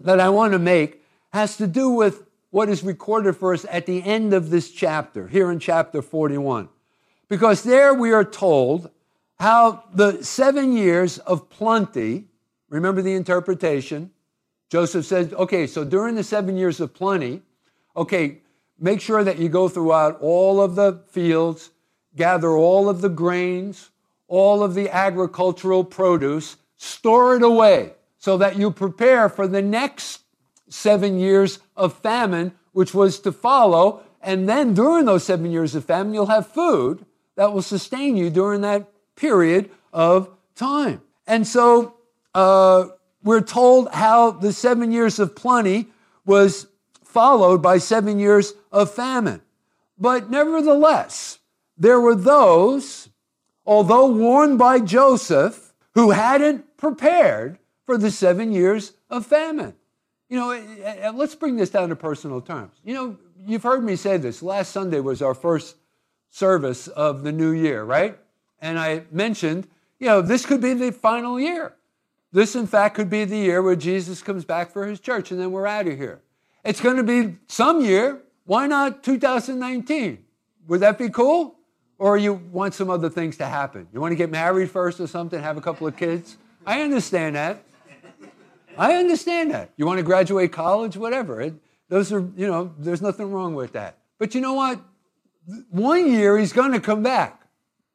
that 0.00 0.18
I 0.18 0.30
want 0.30 0.54
to 0.54 0.58
make 0.58 1.04
has 1.32 1.56
to 1.58 1.68
do 1.68 1.90
with 1.90 2.24
what 2.50 2.68
is 2.68 2.82
recorded 2.82 3.36
for 3.36 3.54
us 3.54 3.64
at 3.70 3.86
the 3.86 4.02
end 4.02 4.34
of 4.34 4.50
this 4.50 4.72
chapter, 4.72 5.28
here 5.28 5.48
in 5.52 5.60
chapter 5.60 6.02
41. 6.02 6.70
Because 7.28 7.62
there 7.62 7.94
we 7.94 8.10
are 8.10 8.24
told 8.24 8.90
how 9.40 9.84
the 9.92 10.22
seven 10.22 10.72
years 10.72 11.18
of 11.18 11.48
plenty, 11.48 12.26
remember 12.68 13.02
the 13.02 13.14
interpretation? 13.14 14.10
Joseph 14.70 15.06
says, 15.06 15.32
okay, 15.32 15.66
so 15.66 15.84
during 15.84 16.14
the 16.14 16.24
seven 16.24 16.56
years 16.56 16.80
of 16.80 16.92
plenty, 16.92 17.42
okay, 17.96 18.38
make 18.78 19.00
sure 19.00 19.24
that 19.24 19.38
you 19.38 19.48
go 19.48 19.68
throughout 19.68 20.18
all 20.20 20.60
of 20.60 20.74
the 20.74 21.02
fields, 21.08 21.70
gather 22.16 22.50
all 22.50 22.88
of 22.88 23.00
the 23.00 23.08
grains, 23.08 23.90
all 24.26 24.62
of 24.62 24.74
the 24.74 24.90
agricultural 24.90 25.84
produce, 25.84 26.56
store 26.76 27.36
it 27.36 27.42
away 27.42 27.92
so 28.18 28.36
that 28.36 28.56
you 28.56 28.70
prepare 28.70 29.28
for 29.28 29.46
the 29.46 29.62
next 29.62 30.22
seven 30.68 31.18
years 31.18 31.60
of 31.76 31.94
famine, 31.94 32.52
which 32.72 32.92
was 32.92 33.20
to 33.20 33.32
follow. 33.32 34.02
And 34.20 34.48
then 34.48 34.74
during 34.74 35.06
those 35.06 35.24
seven 35.24 35.50
years 35.50 35.74
of 35.74 35.84
famine, 35.84 36.12
you'll 36.12 36.26
have 36.26 36.48
food 36.48 37.06
that 37.36 37.52
will 37.52 37.62
sustain 37.62 38.16
you 38.16 38.28
during 38.30 38.60
that 38.62 38.90
period 39.18 39.70
of 39.92 40.30
time. 40.54 41.02
And 41.26 41.46
so 41.46 41.94
uh, 42.34 42.86
we're 43.22 43.42
told 43.42 43.90
how 43.92 44.30
the 44.30 44.52
seven 44.52 44.92
years 44.92 45.18
of 45.18 45.36
plenty 45.36 45.88
was 46.24 46.68
followed 47.04 47.60
by 47.60 47.78
seven 47.78 48.18
years 48.18 48.54
of 48.70 48.90
famine. 48.90 49.42
But 49.98 50.30
nevertheless, 50.30 51.40
there 51.76 52.00
were 52.00 52.14
those, 52.14 53.08
although 53.66 54.06
warned 54.06 54.58
by 54.58 54.78
Joseph, 54.78 55.74
who 55.94 56.10
hadn't 56.10 56.76
prepared 56.76 57.58
for 57.84 57.98
the 57.98 58.10
seven 58.10 58.52
years 58.52 58.92
of 59.10 59.26
famine. 59.26 59.74
You 60.28 60.38
know, 60.38 60.50
eh, 60.50 60.62
eh, 60.84 61.10
let's 61.10 61.34
bring 61.34 61.56
this 61.56 61.70
down 61.70 61.88
to 61.88 61.96
personal 61.96 62.40
terms. 62.40 62.74
You 62.84 62.94
know, 62.94 63.18
you've 63.46 63.62
heard 63.62 63.82
me 63.82 63.96
say 63.96 64.16
this. 64.18 64.42
Last 64.42 64.70
Sunday 64.70 65.00
was 65.00 65.22
our 65.22 65.34
first 65.34 65.76
service 66.30 66.86
of 66.88 67.22
the 67.22 67.32
new 67.32 67.50
year, 67.50 67.82
right? 67.82 68.18
And 68.60 68.78
I 68.78 69.04
mentioned, 69.10 69.68
you 69.98 70.06
know, 70.06 70.22
this 70.22 70.46
could 70.46 70.60
be 70.60 70.74
the 70.74 70.92
final 70.92 71.38
year. 71.38 71.74
This, 72.32 72.54
in 72.54 72.66
fact, 72.66 72.94
could 72.94 73.08
be 73.08 73.24
the 73.24 73.36
year 73.36 73.62
where 73.62 73.76
Jesus 73.76 74.22
comes 74.22 74.44
back 74.44 74.70
for 74.70 74.86
his 74.86 75.00
church 75.00 75.30
and 75.30 75.40
then 75.40 75.50
we're 75.50 75.66
out 75.66 75.86
of 75.86 75.96
here. 75.96 76.20
It's 76.64 76.80
going 76.80 76.96
to 76.96 77.02
be 77.02 77.36
some 77.46 77.80
year. 77.80 78.22
Why 78.44 78.66
not 78.66 79.02
2019? 79.02 80.24
Would 80.66 80.80
that 80.80 80.98
be 80.98 81.08
cool? 81.08 81.56
Or 81.98 82.16
you 82.16 82.34
want 82.34 82.74
some 82.74 82.90
other 82.90 83.08
things 83.08 83.36
to 83.38 83.46
happen? 83.46 83.88
You 83.92 84.00
want 84.00 84.12
to 84.12 84.16
get 84.16 84.30
married 84.30 84.70
first 84.70 85.00
or 85.00 85.06
something, 85.06 85.40
have 85.42 85.56
a 85.56 85.60
couple 85.60 85.86
of 85.86 85.96
kids? 85.96 86.36
I 86.66 86.82
understand 86.82 87.36
that. 87.36 87.64
I 88.76 88.94
understand 88.94 89.50
that. 89.50 89.72
You 89.76 89.86
want 89.86 89.98
to 89.98 90.04
graduate 90.04 90.52
college, 90.52 90.96
whatever. 90.96 91.40
It, 91.40 91.54
those 91.88 92.12
are, 92.12 92.20
you 92.36 92.46
know, 92.46 92.72
there's 92.78 93.02
nothing 93.02 93.32
wrong 93.32 93.54
with 93.54 93.72
that. 93.72 93.98
But 94.18 94.34
you 94.34 94.40
know 94.40 94.52
what? 94.52 94.80
One 95.70 96.12
year 96.12 96.38
he's 96.38 96.52
going 96.52 96.72
to 96.72 96.80
come 96.80 97.02
back. 97.02 97.47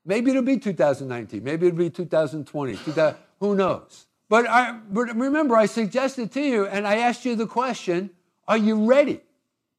Maybe 0.05 0.31
it'll 0.31 0.43
be 0.43 0.57
2019. 0.57 1.43
Maybe 1.43 1.67
it'll 1.67 1.77
be 1.77 1.89
2020. 1.89 2.75
2000, 2.75 3.17
who 3.39 3.55
knows? 3.55 4.05
But, 4.29 4.49
I, 4.49 4.79
but 4.89 5.15
remember, 5.15 5.55
I 5.55 5.65
suggested 5.65 6.31
to 6.33 6.41
you 6.41 6.65
and 6.65 6.87
I 6.87 6.97
asked 6.97 7.25
you 7.25 7.35
the 7.35 7.47
question 7.47 8.09
are 8.47 8.57
you 8.57 8.85
ready 8.85 9.21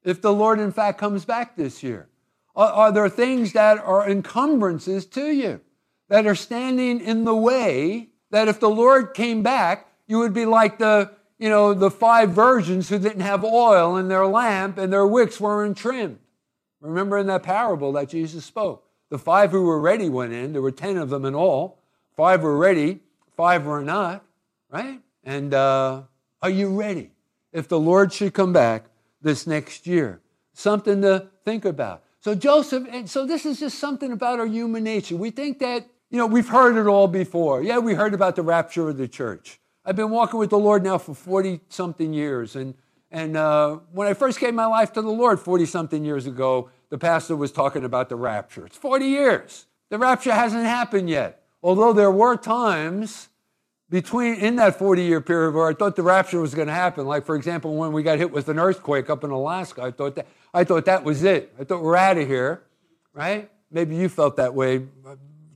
if 0.05 0.23
the 0.23 0.33
Lord, 0.33 0.59
in 0.59 0.73
fact, 0.73 0.99
comes 0.99 1.25
back 1.25 1.57
this 1.57 1.83
year? 1.83 2.09
Are, 2.57 2.71
are 2.71 2.93
there 2.93 3.09
things 3.09 3.53
that 3.53 3.79
are 3.79 4.09
encumbrances 4.09 5.07
to 5.07 5.31
you 5.31 5.61
that 6.09 6.27
are 6.27 6.35
standing 6.35 7.01
in 7.01 7.25
the 7.25 7.35
way 7.35 8.09
that 8.31 8.49
if 8.49 8.61
the 8.61 8.71
Lord 8.71 9.15
came 9.15 9.43
back, 9.43 9.89
you 10.07 10.19
would 10.19 10.33
be 10.35 10.47
like 10.47 10.79
the, 10.79 11.11
you 11.39 11.49
know, 11.49 11.75
the 11.75 11.91
five 11.91 12.31
virgins 12.31 12.89
who 12.89 12.99
didn't 12.99 13.21
have 13.21 13.45
oil 13.45 13.97
in 13.97 14.09
their 14.09 14.27
lamp 14.27 14.79
and 14.79 14.93
their 14.93 15.07
wicks 15.07 15.41
weren't 15.41 15.77
trimmed. 15.77 16.19
Remember 16.81 17.19
in 17.19 17.27
that 17.29 17.43
parable 17.43 17.93
that 17.93 18.09
Jesus 18.09 18.45
spoke. 18.45 18.84
The 19.15 19.19
five 19.21 19.53
who 19.53 19.63
were 19.63 19.79
ready 19.79 20.09
went 20.09 20.33
in. 20.33 20.55
There 20.55 20.61
were 20.61 20.73
ten 20.73 20.97
of 20.97 21.09
them 21.09 21.25
in 21.25 21.37
all. 21.37 21.79
Five 22.17 22.43
were 22.43 22.59
ready, 22.59 22.99
five 23.37 23.65
were 23.65 23.81
not, 23.81 24.25
right? 24.73 25.01
And 25.23 25.55
uh, 25.55 26.03
are 26.43 26.51
you 26.51 26.71
ready 26.71 27.13
if 27.53 27.69
the 27.69 27.79
Lord 27.79 28.13
should 28.13 28.35
come 28.35 28.53
back 28.53 28.87
this 29.23 29.47
next 29.47 29.87
year? 29.87 30.21
Something 30.53 31.01
to 31.03 31.29
think 31.45 31.65
about. 31.65 32.03
So 32.19 32.35
Joseph, 32.35 32.89
and 32.91 33.09
so 33.09 33.25
this 33.25 33.47
is 33.47 33.61
just 33.61 33.79
something 33.79 34.11
about 34.11 34.41
our 34.41 34.47
human 34.47 34.83
nature. 34.83 35.15
We 35.15 35.31
think 35.31 35.61
that, 35.61 35.87
you 36.11 36.19
know, 36.19 36.27
we've 36.27 36.49
heard 36.49 36.77
it 36.77 36.89
all 36.89 37.07
before. 37.07 37.63
Yeah, 37.63 37.79
we 37.79 37.95
heard 37.95 38.15
about 38.15 38.35
the 38.35 38.43
rapture 38.43 38.89
of 38.89 38.97
the 38.97 39.07
church. 39.07 39.61
I've 39.85 39.95
been 39.95 40.11
walking 40.11 40.41
with 40.41 40.51
the 40.51 40.59
Lord 40.59 40.83
now 40.83 40.99
for 40.99 41.15
40 41.15 41.61
something 41.69 42.13
years. 42.13 42.57
And, 42.57 42.75
and 43.13 43.37
uh, 43.37 43.77
when 43.93 44.09
I 44.09 44.15
first 44.15 44.41
gave 44.41 44.55
my 44.55 44.67
life 44.67 44.93
to 44.95 45.03
the 45.03 45.09
Lord 45.09 45.39
40 45.39 45.67
something 45.67 46.05
years 46.05 46.27
ago, 46.27 46.71
the 46.95 46.99
pastor 46.99 47.35
was 47.35 47.51
talking 47.51 47.83
about 47.83 48.09
the 48.09 48.15
rapture. 48.15 48.65
It's 48.65 48.77
40 48.77 49.07
years. 49.07 49.67
The 49.89 49.99
rapture 49.99 50.33
hasn't 50.33 50.63
happened 50.63 51.11
yet. 51.11 51.43
Although 51.61 51.93
there 51.93 52.13
were 52.13 52.37
times 52.37 53.31
between 53.91 54.35
in 54.37 54.55
that 54.57 54.79
40 54.79 55.03
year 55.03 55.21
period 55.21 55.55
where 55.55 55.67
I 55.67 55.75
thought 55.75 55.97
the 55.97 56.05
rapture 56.05 56.41
was 56.41 56.55
going 56.55 56.69
to 56.69 56.73
happen. 56.73 57.05
Like, 57.05 57.27
for 57.27 57.35
example, 57.35 57.75
when 57.75 57.91
we 57.91 58.05
got 58.05 58.19
hit 58.19 58.31
with 58.31 58.49
an 58.49 58.61
earthquake 58.61 59.11
up 59.11 59.25
in 59.25 59.31
Alaska, 59.31 59.83
I 59.83 59.91
thought 59.91 60.15
that, 60.15 60.29
I 60.55 60.63
thought 60.63 60.85
that 60.85 61.03
was 61.03 61.25
it. 61.25 61.53
I 61.59 61.65
thought 61.65 61.83
we're 61.83 61.97
out 61.97 62.17
of 62.17 62.29
here, 62.29 62.63
right? 63.13 63.51
Maybe 63.73 63.97
you 63.97 64.09
felt 64.09 64.37
that 64.37 64.55
way. 64.55 64.87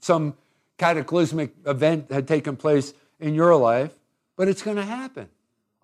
Some 0.00 0.35
cataclysmic 0.76 1.54
event 1.66 2.11
had 2.11 2.26
taken 2.26 2.57
place 2.57 2.95
in 3.21 3.37
your 3.37 3.54
life, 3.54 3.92
but 4.35 4.49
it's 4.49 4.62
going 4.62 4.78
to 4.78 4.85
happen. 4.85 5.28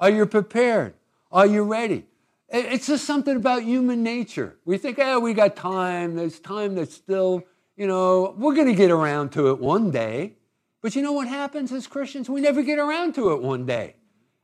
Are 0.00 0.10
you 0.10 0.26
prepared? 0.26 0.94
Are 1.30 1.46
you 1.46 1.62
ready? 1.62 2.06
It's 2.48 2.86
just 2.86 3.04
something 3.04 3.36
about 3.36 3.62
human 3.62 4.02
nature. 4.02 4.56
We 4.64 4.78
think, 4.78 4.98
oh, 5.00 5.18
we 5.20 5.34
got 5.34 5.56
time. 5.56 6.14
There's 6.14 6.38
time 6.38 6.74
that's 6.74 6.94
still, 6.94 7.42
you 7.76 7.86
know, 7.86 8.34
we're 8.36 8.54
going 8.54 8.68
to 8.68 8.74
get 8.74 8.90
around 8.90 9.32
to 9.32 9.50
it 9.50 9.58
one 9.58 9.90
day. 9.90 10.34
But 10.82 10.94
you 10.94 11.02
know 11.02 11.12
what 11.12 11.28
happens 11.28 11.72
as 11.72 11.86
Christians? 11.86 12.28
We 12.28 12.42
never 12.42 12.62
get 12.62 12.78
around 12.78 13.14
to 13.14 13.32
it 13.32 13.42
one 13.42 13.64
day. 13.64 13.96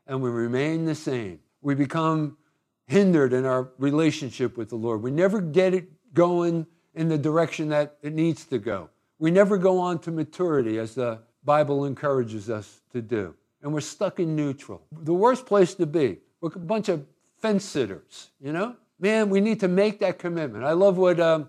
And 0.06 0.22
we 0.22 0.30
remain 0.30 0.86
the 0.86 0.94
same. 0.94 1.40
We 1.60 1.74
become 1.74 2.38
hindered 2.86 3.32
in 3.32 3.44
our 3.44 3.68
relationship 3.78 4.56
with 4.56 4.70
the 4.70 4.76
Lord. 4.76 5.02
We 5.02 5.10
never 5.10 5.40
get 5.40 5.74
it 5.74 6.14
going 6.14 6.66
in 6.94 7.08
the 7.08 7.18
direction 7.18 7.68
that 7.68 7.98
it 8.02 8.14
needs 8.14 8.44
to 8.46 8.58
go. 8.58 8.88
We 9.18 9.30
never 9.30 9.58
go 9.58 9.78
on 9.78 9.98
to 10.00 10.10
maturity 10.10 10.78
as 10.78 10.94
the 10.94 11.20
Bible 11.44 11.84
encourages 11.84 12.50
us 12.50 12.80
to 12.92 13.02
do. 13.02 13.34
And 13.62 13.72
we're 13.72 13.80
stuck 13.80 14.18
in 14.18 14.34
neutral. 14.34 14.82
The 14.90 15.14
worst 15.14 15.46
place 15.46 15.74
to 15.74 15.86
be. 15.86 16.18
We're 16.40 16.50
a 16.54 16.58
bunch 16.58 16.88
of 16.88 17.04
fence 17.40 17.64
sitters, 17.64 18.30
you 18.40 18.52
know? 18.52 18.76
Man, 18.98 19.30
we 19.30 19.40
need 19.40 19.60
to 19.60 19.68
make 19.68 20.00
that 20.00 20.18
commitment. 20.18 20.64
I 20.64 20.72
love 20.72 20.98
what 20.98 21.18
um, 21.18 21.48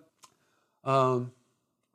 um, 0.83 1.31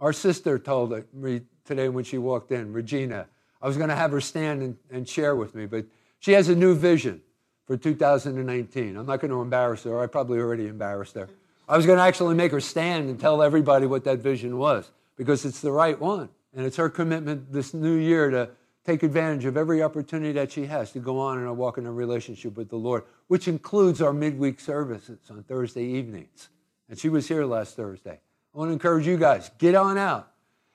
our 0.01 0.13
sister 0.13 0.59
told 0.59 1.05
me 1.15 1.41
today 1.65 1.89
when 1.89 2.05
she 2.05 2.19
walked 2.19 2.53
in, 2.53 2.73
Regina. 2.73 3.27
I 3.63 3.67
was 3.67 3.77
going 3.77 3.89
to 3.89 3.97
have 3.97 4.11
her 4.13 4.21
stand 4.21 4.63
and, 4.63 4.77
and 4.91 5.09
share 5.09 5.35
with 5.35 5.55
me, 5.55 5.67
but 5.67 5.87
she 6.21 6.33
has 6.33 6.49
a 6.49 6.55
new 6.55 6.75
vision 6.75 7.23
for 7.67 7.77
2019. 7.77 8.97
I'm 8.97 9.07
not 9.07 9.21
going 9.21 9.31
to 9.31 9.41
embarrass 9.41 9.85
her. 9.85 10.01
I 10.01 10.07
probably 10.07 10.39
already 10.39 10.67
embarrassed 10.67 11.15
her. 11.15 11.29
I 11.69 11.77
was 11.77 11.87
going 11.87 11.99
to 11.99 12.05
actually 12.05 12.35
make 12.35 12.53
her 12.53 12.61
stand 12.61 13.09
and 13.09 13.19
tell 13.19 13.43
everybody 13.43 13.87
what 13.87 14.05
that 14.05 14.19
vision 14.19 14.59
was 14.59 14.91
because 15.17 15.45
it's 15.45 15.61
the 15.61 15.73
right 15.73 15.99
one. 15.99 16.29
And 16.55 16.65
it's 16.65 16.77
her 16.77 16.89
commitment 16.89 17.53
this 17.53 17.75
new 17.75 17.97
year 17.97 18.31
to 18.31 18.51
take 18.87 19.03
advantage 19.03 19.45
of 19.45 19.57
every 19.57 19.83
opportunity 19.83 20.33
that 20.33 20.53
she 20.53 20.67
has 20.67 20.93
to 20.93 21.01
go 21.01 21.19
on 21.19 21.39
and 21.39 21.57
walk 21.57 21.77
in 21.77 21.87
a 21.87 21.93
relationship 21.93 22.57
with 22.57 22.71
the 22.71 22.77
Lord, 22.77 23.03
which 23.27 23.49
includes 23.49 24.01
our 24.01 24.13
midweek 24.13 24.61
services 24.61 25.19
on 25.29 25.43
Thursday 25.43 25.85
evenings. 25.85 26.49
And 26.89 26.97
she 26.99 27.09
was 27.09 27.27
here 27.27 27.45
last 27.45 27.75
Thursday. 27.75 28.21
I 28.55 28.59
want 28.59 28.69
to 28.69 28.73
encourage 28.73 29.07
you 29.07 29.17
guys, 29.17 29.51
get 29.59 29.75
on 29.75 29.99
out. 29.99 30.31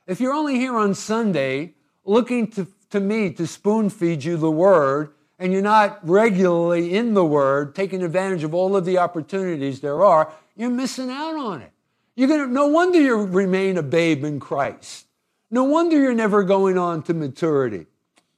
If 0.07 0.19
you're 0.19 0.33
only 0.33 0.55
here 0.55 0.75
on 0.75 0.93
Sunday 0.93 1.73
looking 2.03 2.47
to, 2.51 2.67
to 2.89 2.99
me 2.99 3.31
to 3.31 3.47
spoon 3.47 3.89
feed 3.89 4.23
you 4.23 4.35
the 4.35 4.51
word, 4.51 5.13
and 5.39 5.51
you're 5.51 5.61
not 5.61 6.07
regularly 6.07 6.93
in 6.95 7.15
the 7.15 7.25
word, 7.25 7.73
taking 7.73 8.03
advantage 8.03 8.43
of 8.43 8.53
all 8.53 8.75
of 8.75 8.85
the 8.85 8.99
opportunities 8.99 9.79
there 9.79 10.03
are, 10.03 10.31
you're 10.55 10.69
missing 10.69 11.09
out 11.09 11.35
on 11.35 11.61
it. 11.61 11.71
You're 12.15 12.27
gonna, 12.27 12.45
no 12.45 12.67
wonder 12.67 12.99
you 12.99 13.15
remain 13.15 13.77
a 13.77 13.83
babe 13.83 14.23
in 14.23 14.39
Christ. 14.39 15.07
No 15.49 15.63
wonder 15.63 15.99
you're 15.99 16.13
never 16.13 16.43
going 16.43 16.77
on 16.77 17.01
to 17.03 17.13
maturity, 17.13 17.87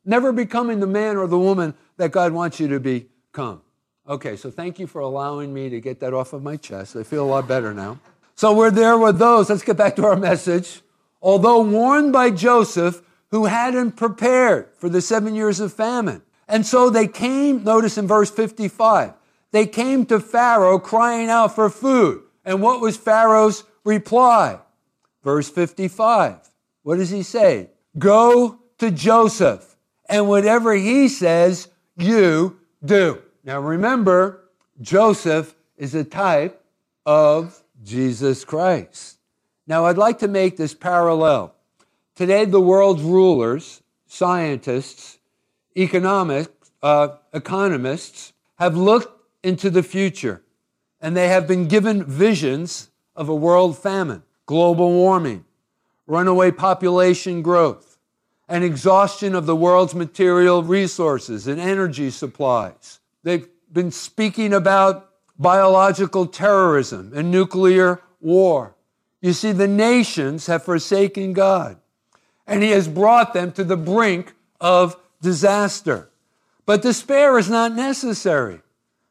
never 0.05 0.31
becoming 0.31 0.79
the 0.79 0.87
man 0.87 1.17
or 1.17 1.27
the 1.27 1.39
woman 1.39 1.73
that 1.97 2.11
God 2.11 2.31
wants 2.31 2.59
you 2.59 2.67
to 2.69 2.79
become. 2.79 3.61
Okay, 4.07 4.35
so 4.35 4.51
thank 4.51 4.79
you 4.79 4.87
for 4.87 5.01
allowing 5.01 5.53
me 5.53 5.69
to 5.69 5.79
get 5.79 5.99
that 6.01 6.13
off 6.13 6.33
of 6.33 6.43
my 6.43 6.57
chest. 6.57 6.95
I 6.95 7.03
feel 7.03 7.23
a 7.23 7.27
lot 7.27 7.47
better 7.47 7.73
now. 7.73 7.99
So 8.35 8.53
we're 8.53 8.71
there 8.71 8.97
with 8.97 9.19
those. 9.19 9.49
Let's 9.49 9.63
get 9.63 9.77
back 9.77 9.95
to 9.97 10.05
our 10.05 10.15
message. 10.15 10.81
Although 11.21 11.61
warned 11.61 12.11
by 12.11 12.31
Joseph, 12.31 13.01
who 13.31 13.45
hadn't 13.45 13.93
prepared 13.93 14.69
for 14.75 14.89
the 14.89 15.01
seven 15.01 15.35
years 15.35 15.59
of 15.59 15.73
famine. 15.73 16.21
And 16.47 16.65
so 16.65 16.89
they 16.89 17.07
came, 17.07 17.63
notice 17.63 17.97
in 17.97 18.07
verse 18.07 18.29
55, 18.29 19.13
they 19.51 19.65
came 19.65 20.05
to 20.07 20.19
Pharaoh 20.19 20.79
crying 20.79 21.29
out 21.29 21.55
for 21.55 21.69
food. 21.69 22.23
And 22.43 22.61
what 22.61 22.81
was 22.81 22.97
Pharaoh's 22.97 23.63
reply? 23.83 24.59
Verse 25.23 25.49
55. 25.49 26.37
What 26.81 26.97
does 26.97 27.09
he 27.09 27.23
say? 27.23 27.69
Go 27.97 28.59
to 28.79 28.91
Joseph, 28.91 29.72
and 30.07 30.27
whatever 30.27 30.73
he 30.73 31.07
says, 31.07 31.69
you 31.97 32.59
do. 32.83 33.21
Now 33.43 33.59
remember, 33.59 34.43
Joseph 34.81 35.55
is 35.77 35.95
a 35.95 36.03
type 36.03 36.63
of 37.05 37.63
Jesus 37.83 38.45
Christ. 38.45 39.17
Now 39.67 39.85
I'd 39.85 39.97
like 39.97 40.19
to 40.19 40.27
make 40.27 40.57
this 40.57 40.73
parallel. 40.73 41.55
Today, 42.15 42.45
the 42.45 42.61
world's 42.61 43.01
rulers, 43.01 43.81
scientists, 44.05 45.17
economic, 45.75 46.47
uh, 46.81 47.09
economists 47.33 48.33
have 48.59 48.77
looked 48.77 49.19
into 49.43 49.69
the 49.69 49.83
future 49.83 50.43
and 51.01 51.17
they 51.17 51.27
have 51.27 51.47
been 51.47 51.67
given 51.67 52.03
visions 52.03 52.89
of 53.15 53.29
a 53.29 53.35
world 53.35 53.77
famine, 53.77 54.23
global 54.45 54.91
warming, 54.91 55.43
runaway 56.07 56.51
population 56.51 57.41
growth, 57.41 57.92
and 58.53 58.63
exhaustion 58.63 59.33
of 59.33 59.47
the 59.47 59.55
world's 59.55 59.95
material 59.95 60.61
resources 60.61 61.47
and 61.47 61.59
energy 61.59 62.11
supplies. 62.11 62.99
They've 63.23 63.47
been 63.71 63.89
speaking 63.89 64.53
about 64.53 65.09
biological 65.39 66.27
terrorism 66.27 67.13
and 67.15 67.31
nuclear 67.31 67.99
war. 68.21 68.75
You 69.21 69.33
see, 69.33 69.53
the 69.53 69.67
nations 69.67 70.45
have 70.45 70.63
forsaken 70.63 71.33
God, 71.33 71.77
and 72.45 72.61
He 72.61 72.69
has 72.69 72.87
brought 72.87 73.33
them 73.33 73.53
to 73.53 73.63
the 73.63 73.75
brink 73.75 74.35
of 74.61 74.97
disaster. 75.19 76.11
But 76.67 76.83
despair 76.83 77.39
is 77.39 77.49
not 77.49 77.71
necessary 77.73 78.61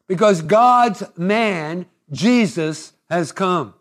because 0.07 0.41
God's 0.41 1.03
man, 1.17 1.87
Jesus, 2.13 2.93
has 3.09 3.33
come. 3.33 3.73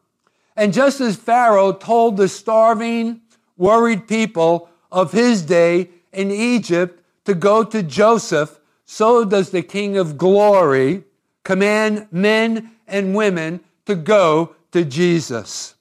And 0.56 0.72
just 0.72 1.00
as 1.00 1.14
Pharaoh 1.14 1.72
told 1.72 2.16
the 2.16 2.26
starving, 2.26 3.20
worried 3.56 4.08
people 4.08 4.68
of 4.92 5.10
his 5.10 5.42
day 5.42 5.88
in 6.12 6.30
Egypt 6.30 7.02
to 7.24 7.34
go 7.34 7.64
to 7.64 7.82
Joseph, 7.82 8.60
so 8.84 9.24
does 9.24 9.50
the 9.50 9.62
King 9.62 9.96
of 9.96 10.18
glory 10.18 11.04
command 11.42 12.06
men 12.12 12.70
and 12.86 13.14
women 13.14 13.60
to 13.86 13.96
go 13.96 14.54
to 14.70 14.84
Jesus. 14.84 15.74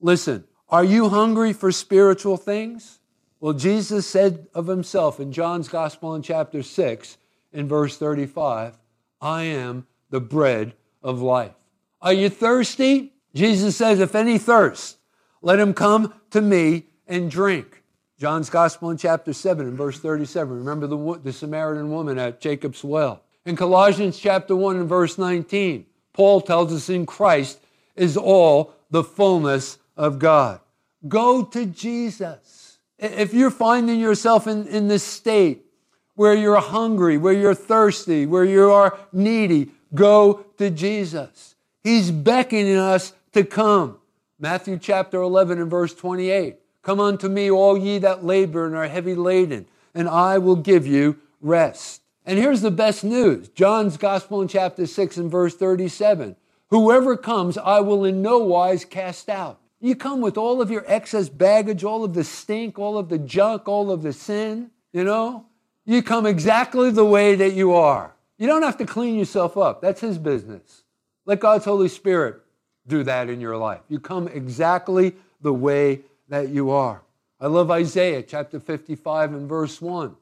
Listen, 0.00 0.44
are 0.68 0.84
you 0.84 1.08
hungry 1.08 1.52
for 1.52 1.72
spiritual 1.72 2.36
things? 2.36 3.00
Well, 3.40 3.52
Jesus 3.52 4.06
said 4.06 4.46
of 4.54 4.66
himself 4.66 5.20
in 5.20 5.32
John's 5.32 5.68
Gospel 5.68 6.14
in 6.14 6.22
chapter 6.22 6.62
6, 6.62 7.18
in 7.52 7.68
verse 7.68 7.96
35, 7.98 8.78
I 9.20 9.42
am 9.42 9.86
the 10.10 10.20
bread 10.20 10.74
of 11.02 11.20
life. 11.20 11.54
Are 12.00 12.12
you 12.12 12.28
thirsty? 12.28 13.12
Jesus 13.34 13.76
says, 13.76 14.00
If 14.00 14.14
any 14.14 14.38
thirst, 14.38 14.98
let 15.42 15.58
him 15.58 15.74
come 15.74 16.14
to 16.30 16.40
me 16.40 16.86
and 17.06 17.30
drink. 17.30 17.83
John's 18.18 18.48
Gospel 18.48 18.90
in 18.90 18.96
chapter 18.96 19.32
7 19.32 19.66
and 19.66 19.76
verse 19.76 19.98
37. 19.98 20.58
Remember 20.58 20.86
the, 20.86 21.20
the 21.22 21.32
Samaritan 21.32 21.90
woman 21.90 22.18
at 22.18 22.40
Jacob's 22.40 22.84
well. 22.84 23.22
In 23.44 23.56
Colossians 23.56 24.18
chapter 24.18 24.54
1 24.54 24.76
and 24.76 24.88
verse 24.88 25.18
19, 25.18 25.84
Paul 26.12 26.40
tells 26.40 26.72
us 26.72 26.88
in 26.88 27.06
Christ 27.06 27.58
is 27.96 28.16
all 28.16 28.72
the 28.90 29.04
fullness 29.04 29.78
of 29.96 30.18
God. 30.18 30.60
Go 31.06 31.44
to 31.44 31.66
Jesus. 31.66 32.78
If 32.98 33.34
you're 33.34 33.50
finding 33.50 34.00
yourself 34.00 34.46
in, 34.46 34.66
in 34.68 34.88
this 34.88 35.02
state 35.02 35.66
where 36.14 36.34
you're 36.34 36.60
hungry, 36.60 37.18
where 37.18 37.32
you're 37.32 37.54
thirsty, 37.54 38.24
where 38.24 38.44
you 38.44 38.70
are 38.70 38.96
needy, 39.12 39.72
go 39.94 40.46
to 40.58 40.70
Jesus. 40.70 41.56
He's 41.82 42.10
beckoning 42.10 42.76
us 42.76 43.12
to 43.32 43.44
come. 43.44 43.98
Matthew 44.38 44.78
chapter 44.78 45.20
11 45.20 45.60
and 45.60 45.70
verse 45.70 45.92
28. 45.92 46.56
Come 46.84 47.00
unto 47.00 47.28
me, 47.28 47.50
all 47.50 47.78
ye 47.78 47.98
that 47.98 48.24
labor 48.24 48.66
and 48.66 48.76
are 48.76 48.86
heavy 48.86 49.14
laden, 49.14 49.66
and 49.94 50.08
I 50.08 50.38
will 50.38 50.56
give 50.56 50.86
you 50.86 51.18
rest. 51.40 52.02
And 52.26 52.38
here's 52.38 52.60
the 52.60 52.70
best 52.70 53.02
news 53.04 53.48
John's 53.48 53.96
Gospel 53.96 54.42
in 54.42 54.48
chapter 54.48 54.86
6 54.86 55.16
and 55.16 55.30
verse 55.30 55.54
37. 55.54 56.36
Whoever 56.68 57.16
comes, 57.16 57.56
I 57.56 57.80
will 57.80 58.04
in 58.04 58.22
no 58.22 58.38
wise 58.38 58.84
cast 58.84 59.28
out. 59.28 59.60
You 59.80 59.94
come 59.94 60.20
with 60.20 60.36
all 60.36 60.62
of 60.62 60.70
your 60.70 60.84
excess 60.86 61.28
baggage, 61.28 61.84
all 61.84 62.04
of 62.04 62.14
the 62.14 62.24
stink, 62.24 62.78
all 62.78 62.98
of 62.98 63.08
the 63.08 63.18
junk, 63.18 63.68
all 63.68 63.90
of 63.90 64.02
the 64.02 64.12
sin, 64.12 64.70
you 64.92 65.04
know? 65.04 65.46
You 65.84 66.02
come 66.02 66.24
exactly 66.26 66.90
the 66.90 67.04
way 67.04 67.34
that 67.34 67.52
you 67.52 67.74
are. 67.74 68.14
You 68.38 68.46
don't 68.46 68.62
have 68.62 68.78
to 68.78 68.86
clean 68.86 69.18
yourself 69.18 69.56
up. 69.56 69.82
That's 69.82 70.00
His 70.00 70.18
business. 70.18 70.84
Let 71.26 71.40
God's 71.40 71.64
Holy 71.64 71.88
Spirit 71.88 72.40
do 72.86 73.04
that 73.04 73.28
in 73.30 73.40
your 73.40 73.56
life. 73.56 73.80
You 73.88 74.00
come 74.00 74.28
exactly 74.28 75.14
the 75.40 75.52
way 75.52 76.00
that 76.28 76.48
you 76.48 76.70
are. 76.70 77.02
I 77.40 77.46
love 77.46 77.70
Isaiah 77.70 78.22
chapter 78.22 78.60
55 78.60 79.34
and 79.34 79.48
verse 79.48 79.80
1, 79.80 80.16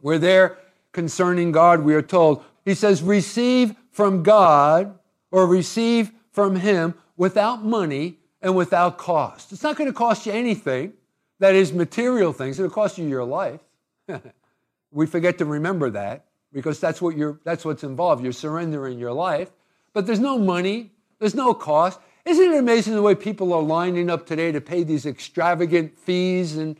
where 0.00 0.18
there 0.18 0.58
concerning 0.92 1.52
God, 1.52 1.82
we 1.82 1.94
are 1.94 2.02
told, 2.02 2.44
He 2.64 2.74
says, 2.74 3.02
receive 3.02 3.74
from 3.90 4.22
God 4.22 4.98
or 5.30 5.46
receive 5.46 6.10
from 6.32 6.56
Him 6.56 6.94
without 7.16 7.64
money 7.64 8.18
and 8.40 8.56
without 8.56 8.98
cost. 8.98 9.52
It's 9.52 9.62
not 9.62 9.76
going 9.76 9.90
to 9.90 9.94
cost 9.94 10.26
you 10.26 10.32
anything 10.32 10.92
that 11.40 11.54
is 11.54 11.72
material 11.72 12.32
things, 12.32 12.58
it'll 12.58 12.70
cost 12.70 12.98
you 12.98 13.06
your 13.06 13.24
life. 13.24 13.60
we 14.90 15.06
forget 15.06 15.38
to 15.38 15.44
remember 15.44 15.90
that 15.90 16.24
because 16.52 16.80
that's 16.80 17.00
what 17.00 17.16
you're 17.16 17.38
that's 17.44 17.64
what's 17.64 17.84
involved. 17.84 18.22
You're 18.22 18.32
surrendering 18.32 18.98
your 18.98 19.12
life. 19.12 19.50
But 19.92 20.06
there's 20.06 20.20
no 20.20 20.38
money, 20.38 20.90
there's 21.18 21.34
no 21.34 21.54
cost. 21.54 22.00
Isn't 22.28 22.52
it 22.52 22.58
amazing 22.58 22.92
the 22.92 23.00
way 23.00 23.14
people 23.14 23.54
are 23.54 23.62
lining 23.62 24.10
up 24.10 24.26
today 24.26 24.52
to 24.52 24.60
pay 24.60 24.82
these 24.82 25.06
extravagant 25.06 25.98
fees 25.98 26.58
and 26.58 26.78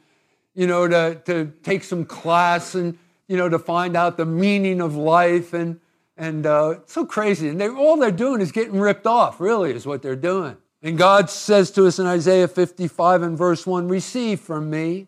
you 0.55 0.67
know 0.67 0.87
to, 0.87 1.15
to 1.25 1.53
take 1.63 1.85
some 1.85 2.05
class 2.05 2.75
and 2.75 2.99
you 3.29 3.39
know 3.39 3.49
to 3.49 3.59
find 3.59 3.97
out 3.97 4.19
the 4.19 4.27
meaning 4.27 4.83
of 4.83 4.95
life 4.95 5.55
and 5.55 5.81
and 6.19 6.45
uh, 6.45 6.81
it's 6.83 6.93
so 6.93 7.07
crazy. 7.07 7.49
And 7.49 7.59
they 7.59 7.69
all 7.69 7.97
they're 7.97 8.11
doing 8.11 8.43
is 8.43 8.53
getting 8.53 8.79
ripped 8.79 9.07
off. 9.07 9.41
Really, 9.41 9.73
is 9.73 9.87
what 9.87 10.03
they're 10.03 10.17
doing. 10.17 10.59
And 10.83 10.99
God 10.99 11.31
says 11.31 11.71
to 11.73 11.87
us 11.87 11.99
in 11.99 12.05
Isaiah 12.05 12.47
55 12.47 13.23
and 13.23 13.39
verse 13.39 13.67
1 13.67 13.89
Receive 13.89 14.41
from 14.41 14.69
me 14.69 15.07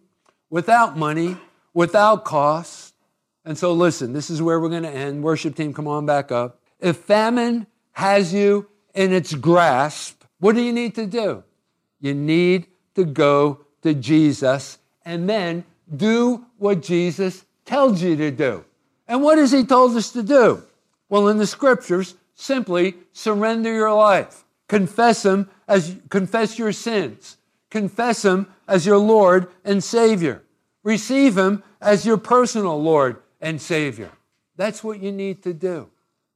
without 0.49 0.97
money, 0.97 1.37
without 1.75 2.25
cost. 2.25 2.95
And 3.45 3.59
so, 3.59 3.75
listen, 3.75 4.15
this 4.15 4.31
is 4.31 4.41
where 4.41 4.59
we're 4.59 4.71
going 4.71 4.85
to 4.85 4.91
end. 4.91 5.23
Worship 5.23 5.55
team, 5.55 5.75
come 5.75 5.87
on 5.87 6.07
back 6.07 6.33
up. 6.33 6.61
If 6.79 6.97
famine 6.97 7.67
has 7.93 8.33
you 8.33 8.69
in 8.95 9.13
its 9.13 9.35
grasp, 9.35 10.20
what 10.41 10.57
do 10.57 10.63
you 10.63 10.73
need 10.73 10.95
to 10.97 11.07
do? 11.07 11.45
You 12.01 12.15
need 12.15 12.67
to 12.95 13.05
go 13.05 13.61
to 13.83 13.95
Jesus 13.95 14.79
and 15.05 15.29
then 15.29 15.65
do 15.95 16.45
what 16.59 16.83
Jesus 16.83 17.45
tells 17.65 18.03
you 18.03 18.17
to 18.17 18.31
do. 18.31 18.65
And 19.07 19.23
what 19.23 19.39
has 19.39 19.53
he 19.53 19.65
told 19.65 19.97
us 19.97 20.13
to 20.13 20.23
do? 20.23 20.63
Well, 21.09 21.29
in 21.29 21.39
the 21.39 21.47
scriptures, 21.47 22.15
simply 22.35 22.95
surrender 23.13 23.73
your 23.73 23.93
life. 23.93 24.45
Confess 24.69 25.25
him 25.25 25.51
as 25.67 25.97
confess 26.09 26.59
your 26.59 26.73
sins. 26.73 27.37
Confess 27.71 28.25
him 28.25 28.47
as 28.67 28.87
your 28.87 28.99
Lord 28.99 29.49
and 29.65 29.83
Savior. 29.83 30.43
Receive 30.83 31.37
him 31.37 31.63
as 31.81 32.07
your 32.07 32.17
personal 32.17 32.81
Lord 32.81 33.17
and 33.41 33.61
Savior. 33.61 34.11
That's 34.57 34.83
what 34.83 35.01
you 35.01 35.13
need 35.13 35.43
to 35.43 35.53
do. 35.53 35.91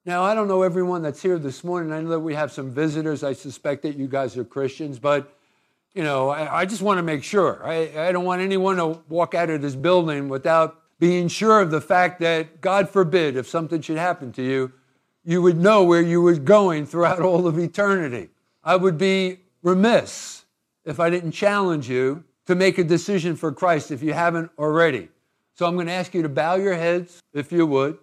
Now, 0.06 0.22
I 0.22 0.34
don't 0.34 0.48
know 0.48 0.62
everyone 0.62 1.00
that's 1.00 1.22
here 1.22 1.38
this 1.38 1.64
morning. 1.64 1.90
I 1.90 2.02
know 2.02 2.10
that 2.10 2.20
we 2.20 2.34
have 2.34 2.52
some 2.52 2.70
visitors. 2.70 3.24
I 3.24 3.32
suspect 3.32 3.82
that 3.82 3.96
you 3.96 4.06
guys 4.06 4.36
are 4.36 4.44
Christians, 4.44 4.98
but 4.98 5.34
you 5.94 6.02
know, 6.02 6.28
I, 6.28 6.60
I 6.60 6.64
just 6.66 6.82
want 6.82 6.98
to 6.98 7.02
make 7.02 7.24
sure. 7.24 7.64
I, 7.64 8.08
I 8.08 8.12
don't 8.12 8.24
want 8.24 8.42
anyone 8.42 8.76
to 8.76 9.00
walk 9.08 9.34
out 9.34 9.48
of 9.48 9.62
this 9.62 9.74
building 9.74 10.28
without 10.28 10.82
being 10.98 11.28
sure 11.28 11.60
of 11.60 11.70
the 11.70 11.80
fact 11.80 12.20
that, 12.20 12.60
God 12.60 12.90
forbid, 12.90 13.36
if 13.36 13.48
something 13.48 13.80
should 13.80 13.96
happen 13.96 14.30
to 14.32 14.42
you, 14.42 14.72
you 15.24 15.40
would 15.40 15.56
know 15.56 15.84
where 15.84 16.02
you 16.02 16.20
were 16.20 16.34
going 16.34 16.84
throughout 16.84 17.20
all 17.20 17.46
of 17.46 17.58
eternity. 17.58 18.28
I 18.62 18.76
would 18.76 18.98
be 18.98 19.38
remiss 19.62 20.44
if 20.84 21.00
I 21.00 21.08
didn't 21.08 21.32
challenge 21.32 21.88
you 21.88 22.24
to 22.46 22.54
make 22.54 22.76
a 22.76 22.84
decision 22.84 23.36
for 23.36 23.52
Christ 23.52 23.90
if 23.90 24.02
you 24.02 24.12
haven't 24.12 24.50
already. 24.58 25.08
So 25.54 25.64
I'm 25.64 25.76
going 25.76 25.86
to 25.86 25.92
ask 25.92 26.12
you 26.12 26.20
to 26.22 26.28
bow 26.28 26.56
your 26.56 26.74
heads, 26.74 27.22
if 27.32 27.52
you 27.52 27.66
would, 27.66 27.96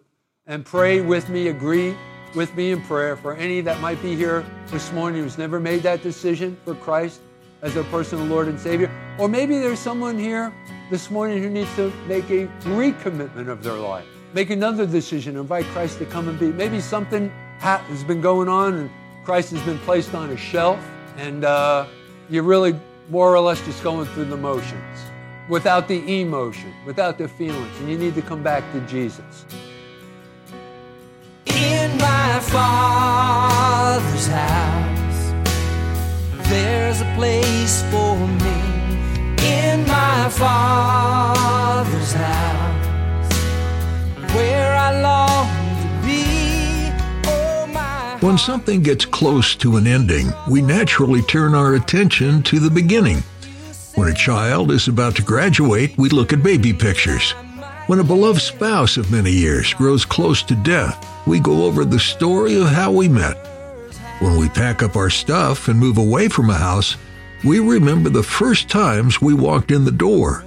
and 0.48 0.66
pray 0.66 1.02
with 1.02 1.30
me, 1.30 1.50
agree 1.50 1.96
with 2.36 2.56
me 2.56 2.72
in 2.72 2.82
prayer 2.82 3.16
for 3.16 3.36
any 3.36 3.62
that 3.62 3.80
might 3.80 4.02
be 4.02 4.16
here 4.16 4.46
this 4.68 4.92
morning 4.92 5.22
who's 5.22 5.38
never 5.38 5.60
made 5.60 5.84
that 5.84 6.02
decision 6.02 6.58
for 6.66 6.74
Christ 6.76 7.22
as 7.62 7.76
their 7.76 7.84
personal 7.86 8.26
Lord 8.26 8.48
and 8.48 8.60
Savior. 8.60 8.90
Or 9.20 9.28
maybe 9.28 9.60
there's 9.60 9.80
someone 9.80 10.18
here 10.18 10.52
this 10.90 11.12
morning 11.12 11.44
who 11.44 11.50
needs 11.50 11.74
to 11.76 11.94
make 12.08 12.30
a 12.32 12.48
recommitment 12.64 13.50
of 13.50 13.62
their 13.64 13.76
life, 13.76 14.06
make 14.34 14.50
another 14.50 14.88
decision, 14.88 15.38
invite 15.38 15.66
Christ 15.66 16.00
to 16.00 16.06
come 16.06 16.28
and 16.28 16.40
be. 16.40 16.52
Maybe 16.52 16.82
something 16.82 17.30
has 17.60 18.04
been 18.04 18.22
going 18.22 18.50
on 18.50 18.74
and 18.74 18.90
Christ 19.24 19.52
has 19.52 19.62
been 19.62 19.78
placed 19.80 20.16
on 20.16 20.32
a 20.32 20.38
shelf, 20.38 20.80
and 21.18 21.46
uh, 21.46 21.86
you're 22.30 22.42
really 22.42 22.74
more 23.10 23.36
or 23.36 23.40
less 23.40 23.64
just 23.66 23.84
going 23.84 24.08
through 24.08 24.26
the 24.26 24.38
motions 24.38 25.06
without 25.48 25.88
the 25.88 26.22
emotion, 26.22 26.74
without 26.86 27.20
the 27.20 27.28
feelings, 27.28 27.80
and 27.80 27.90
you 27.90 27.98
need 28.00 28.16
to 28.16 28.22
come 28.24 28.42
back 28.42 28.64
to 28.74 28.80
Jesus. 28.82 29.46
My 32.02 32.40
father's 32.40 34.28
house, 34.28 35.34
there's 36.50 37.02
a 37.02 37.14
place 37.16 37.84
for 37.92 38.18
me. 38.28 38.62
In 39.46 39.88
my 39.88 40.28
father's 40.30 42.14
house, 42.14 43.34
where 44.34 44.76
I 44.76 45.02
long 45.02 45.48
to 45.82 45.88
be. 46.06 46.92
Oh, 47.30 47.68
my 47.72 48.18
When 48.20 48.38
something 48.38 48.82
gets 48.82 49.06
close 49.06 49.56
to 49.58 49.78
an 49.78 49.86
ending, 49.88 50.34
we 50.50 50.62
naturally 50.62 51.22
turn 51.22 51.54
our 51.56 51.76
attention 51.76 52.42
to 52.44 52.60
the 52.60 52.72
beginning. 52.72 53.24
When 53.96 54.10
a 54.10 54.14
child 54.14 54.72
is 54.72 54.88
about 54.88 55.16
to 55.18 55.22
graduate, 55.22 55.98
we 55.98 56.10
look 56.10 56.34
at 56.34 56.42
baby 56.42 56.74
pictures. 56.74 57.34
When 57.88 58.00
a 58.00 58.04
beloved 58.04 58.42
spouse 58.42 58.98
of 58.98 59.12
many 59.12 59.32
years 59.32 59.74
grows 59.74 60.06
close 60.06 60.42
to 60.44 60.56
death, 60.56 60.98
we 61.26 61.40
go 61.40 61.66
over 61.66 61.86
the 61.86 62.00
story 62.00 62.56
of 62.60 62.68
how 62.68 62.92
we 62.92 63.08
met. 63.08 63.38
When 64.20 64.38
we 64.38 64.50
pack 64.50 64.84
up 64.84 64.96
our 64.96 65.10
stuff 65.10 65.68
and 65.68 65.80
move 65.80 65.98
away 65.98 66.28
from 66.28 66.50
a 66.50 66.56
house, 66.56 66.96
we 67.44 67.60
remember 67.60 68.10
the 68.10 68.24
first 68.24 68.70
times 68.70 69.22
we 69.22 69.34
walked 69.34 69.72
in 69.72 69.86
the 69.86 69.92
door. 69.92 70.44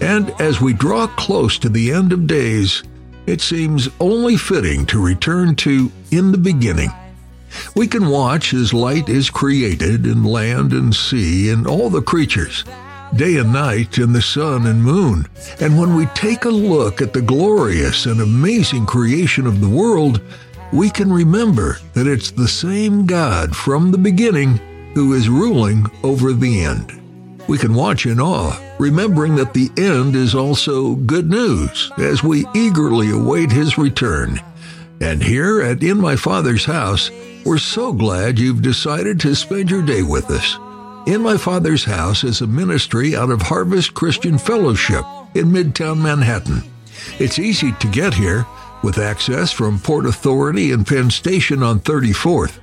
And 0.00 0.30
as 0.40 0.60
we 0.60 0.72
draw 0.72 1.06
close 1.06 1.58
to 1.58 1.68
the 1.68 1.92
end 1.92 2.12
of 2.12 2.26
days, 2.26 2.82
it 3.26 3.40
seems 3.40 3.88
only 4.00 4.36
fitting 4.36 4.86
to 4.86 5.02
return 5.02 5.54
to 5.56 5.92
in 6.10 6.32
the 6.32 6.38
beginning. 6.38 6.90
We 7.74 7.86
can 7.86 8.08
watch 8.08 8.54
as 8.54 8.72
light 8.72 9.08
is 9.08 9.30
created 9.30 10.06
in 10.06 10.24
land 10.24 10.72
and 10.72 10.94
sea 10.94 11.50
and 11.50 11.66
all 11.66 11.90
the 11.90 12.02
creatures, 12.02 12.64
day 13.16 13.36
and 13.36 13.52
night 13.52 13.98
and 13.98 14.14
the 14.14 14.22
sun 14.22 14.66
and 14.66 14.82
moon. 14.82 15.26
And 15.60 15.78
when 15.78 15.94
we 15.94 16.06
take 16.14 16.44
a 16.44 16.50
look 16.50 17.00
at 17.00 17.12
the 17.12 17.22
glorious 17.22 18.06
and 18.06 18.20
amazing 18.20 18.86
creation 18.86 19.46
of 19.46 19.60
the 19.60 19.68
world, 19.68 20.20
we 20.72 20.90
can 20.90 21.12
remember 21.12 21.78
that 21.94 22.06
it's 22.06 22.30
the 22.30 22.48
same 22.48 23.06
God 23.06 23.56
from 23.56 23.90
the 23.90 23.98
beginning 23.98 24.60
who 24.94 25.14
is 25.14 25.28
ruling 25.28 25.86
over 26.02 26.32
the 26.32 26.64
end. 26.64 26.92
We 27.48 27.56
can 27.56 27.72
watch 27.72 28.04
in 28.04 28.20
awe, 28.20 28.58
remembering 28.78 29.34
that 29.36 29.54
the 29.54 29.70
end 29.78 30.14
is 30.14 30.34
also 30.34 30.96
good 30.96 31.30
news 31.30 31.90
as 31.96 32.22
we 32.22 32.44
eagerly 32.54 33.10
await 33.10 33.50
his 33.50 33.78
return. 33.78 34.40
And 35.00 35.22
here 35.22 35.62
at 35.62 35.82
In 35.82 35.98
My 35.98 36.16
Father's 36.16 36.66
House, 36.66 37.10
we're 37.46 37.58
so 37.58 37.92
glad 37.92 38.38
you've 38.38 38.60
decided 38.60 39.18
to 39.20 39.34
spend 39.34 39.70
your 39.70 39.82
day 39.82 40.02
with 40.02 40.30
us. 40.30 40.58
In 41.08 41.22
My 41.22 41.38
Father's 41.38 41.84
House 41.84 42.22
is 42.22 42.42
a 42.42 42.46
ministry 42.46 43.16
out 43.16 43.30
of 43.30 43.40
Harvest 43.40 43.94
Christian 43.94 44.36
Fellowship 44.36 45.06
in 45.34 45.46
Midtown 45.46 46.02
Manhattan. 46.02 46.62
It's 47.18 47.38
easy 47.38 47.72
to 47.80 47.86
get 47.86 48.12
here 48.12 48.44
with 48.82 48.98
access 48.98 49.50
from 49.50 49.78
Port 49.78 50.04
Authority 50.04 50.70
and 50.70 50.86
Penn 50.86 51.08
Station 51.08 51.62
on 51.62 51.80
34th. 51.80 52.58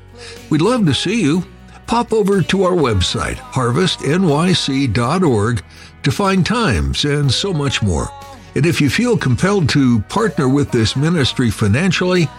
We'd 0.51 0.61
love 0.61 0.85
to 0.85 0.93
see 0.93 1.23
you. 1.23 1.43
Pop 1.87 2.13
over 2.13 2.43
to 2.43 2.63
our 2.65 2.73
website, 2.73 3.37
harvestnyc.org, 3.37 5.63
to 6.03 6.11
find 6.11 6.45
times 6.45 7.03
and 7.03 7.31
so 7.31 7.51
much 7.51 7.81
more. 7.81 8.09
And 8.53 8.67
if 8.67 8.79
you 8.79 8.91
feel 8.91 9.17
compelled 9.17 9.69
to 9.69 10.01
partner 10.01 10.47
with 10.47 10.71
this 10.71 10.95
ministry 10.95 11.49
financially, 11.49 12.29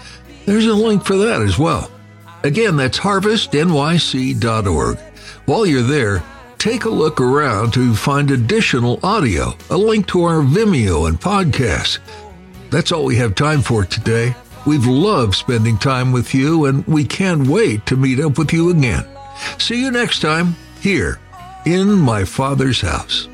There's 0.45 0.67
a 0.67 0.73
link 0.73 1.05
for 1.05 1.17
that 1.17 1.43
as 1.43 1.59
well. 1.59 1.91
Again, 2.45 2.77
that's 2.77 3.01
harvestnyc.org. 3.01 4.99
While 5.47 5.65
you're 5.65 5.83
there, 5.83 6.25
take 6.59 6.87
a 6.87 6.91
look 6.91 7.21
around 7.21 7.73
to 7.75 7.95
find 7.95 8.33
additional 8.33 8.99
audio, 9.05 9.53
a 9.71 9.77
link 9.77 10.09
to 10.09 10.25
our 10.25 10.43
Vimeo 10.43 11.07
and 11.07 11.21
podcasts. 11.21 12.01
That's 12.71 12.91
all 12.91 13.05
we 13.05 13.15
have 13.17 13.37
time 13.37 13.63
for 13.63 13.85
today. 13.85 14.35
We've 14.67 14.87
loved 14.87 15.37
spending 15.37 15.79
time 15.79 16.11
with 16.11 16.35
you, 16.35 16.65
and 16.65 16.85
we 16.89 17.05
can't 17.05 17.47
wait 17.47 17.87
to 17.87 17.97
meet 17.97 18.19
up 18.19 18.39
with 18.39 18.53
you 18.53 18.71
again. 18.71 19.07
See 19.59 19.81
you 19.81 19.93
next 19.93 20.19
time 20.19 20.57
here 20.81 21.21
in 21.65 21.97
my 21.97 22.25
Father's 22.25 22.81
house. 22.81 23.29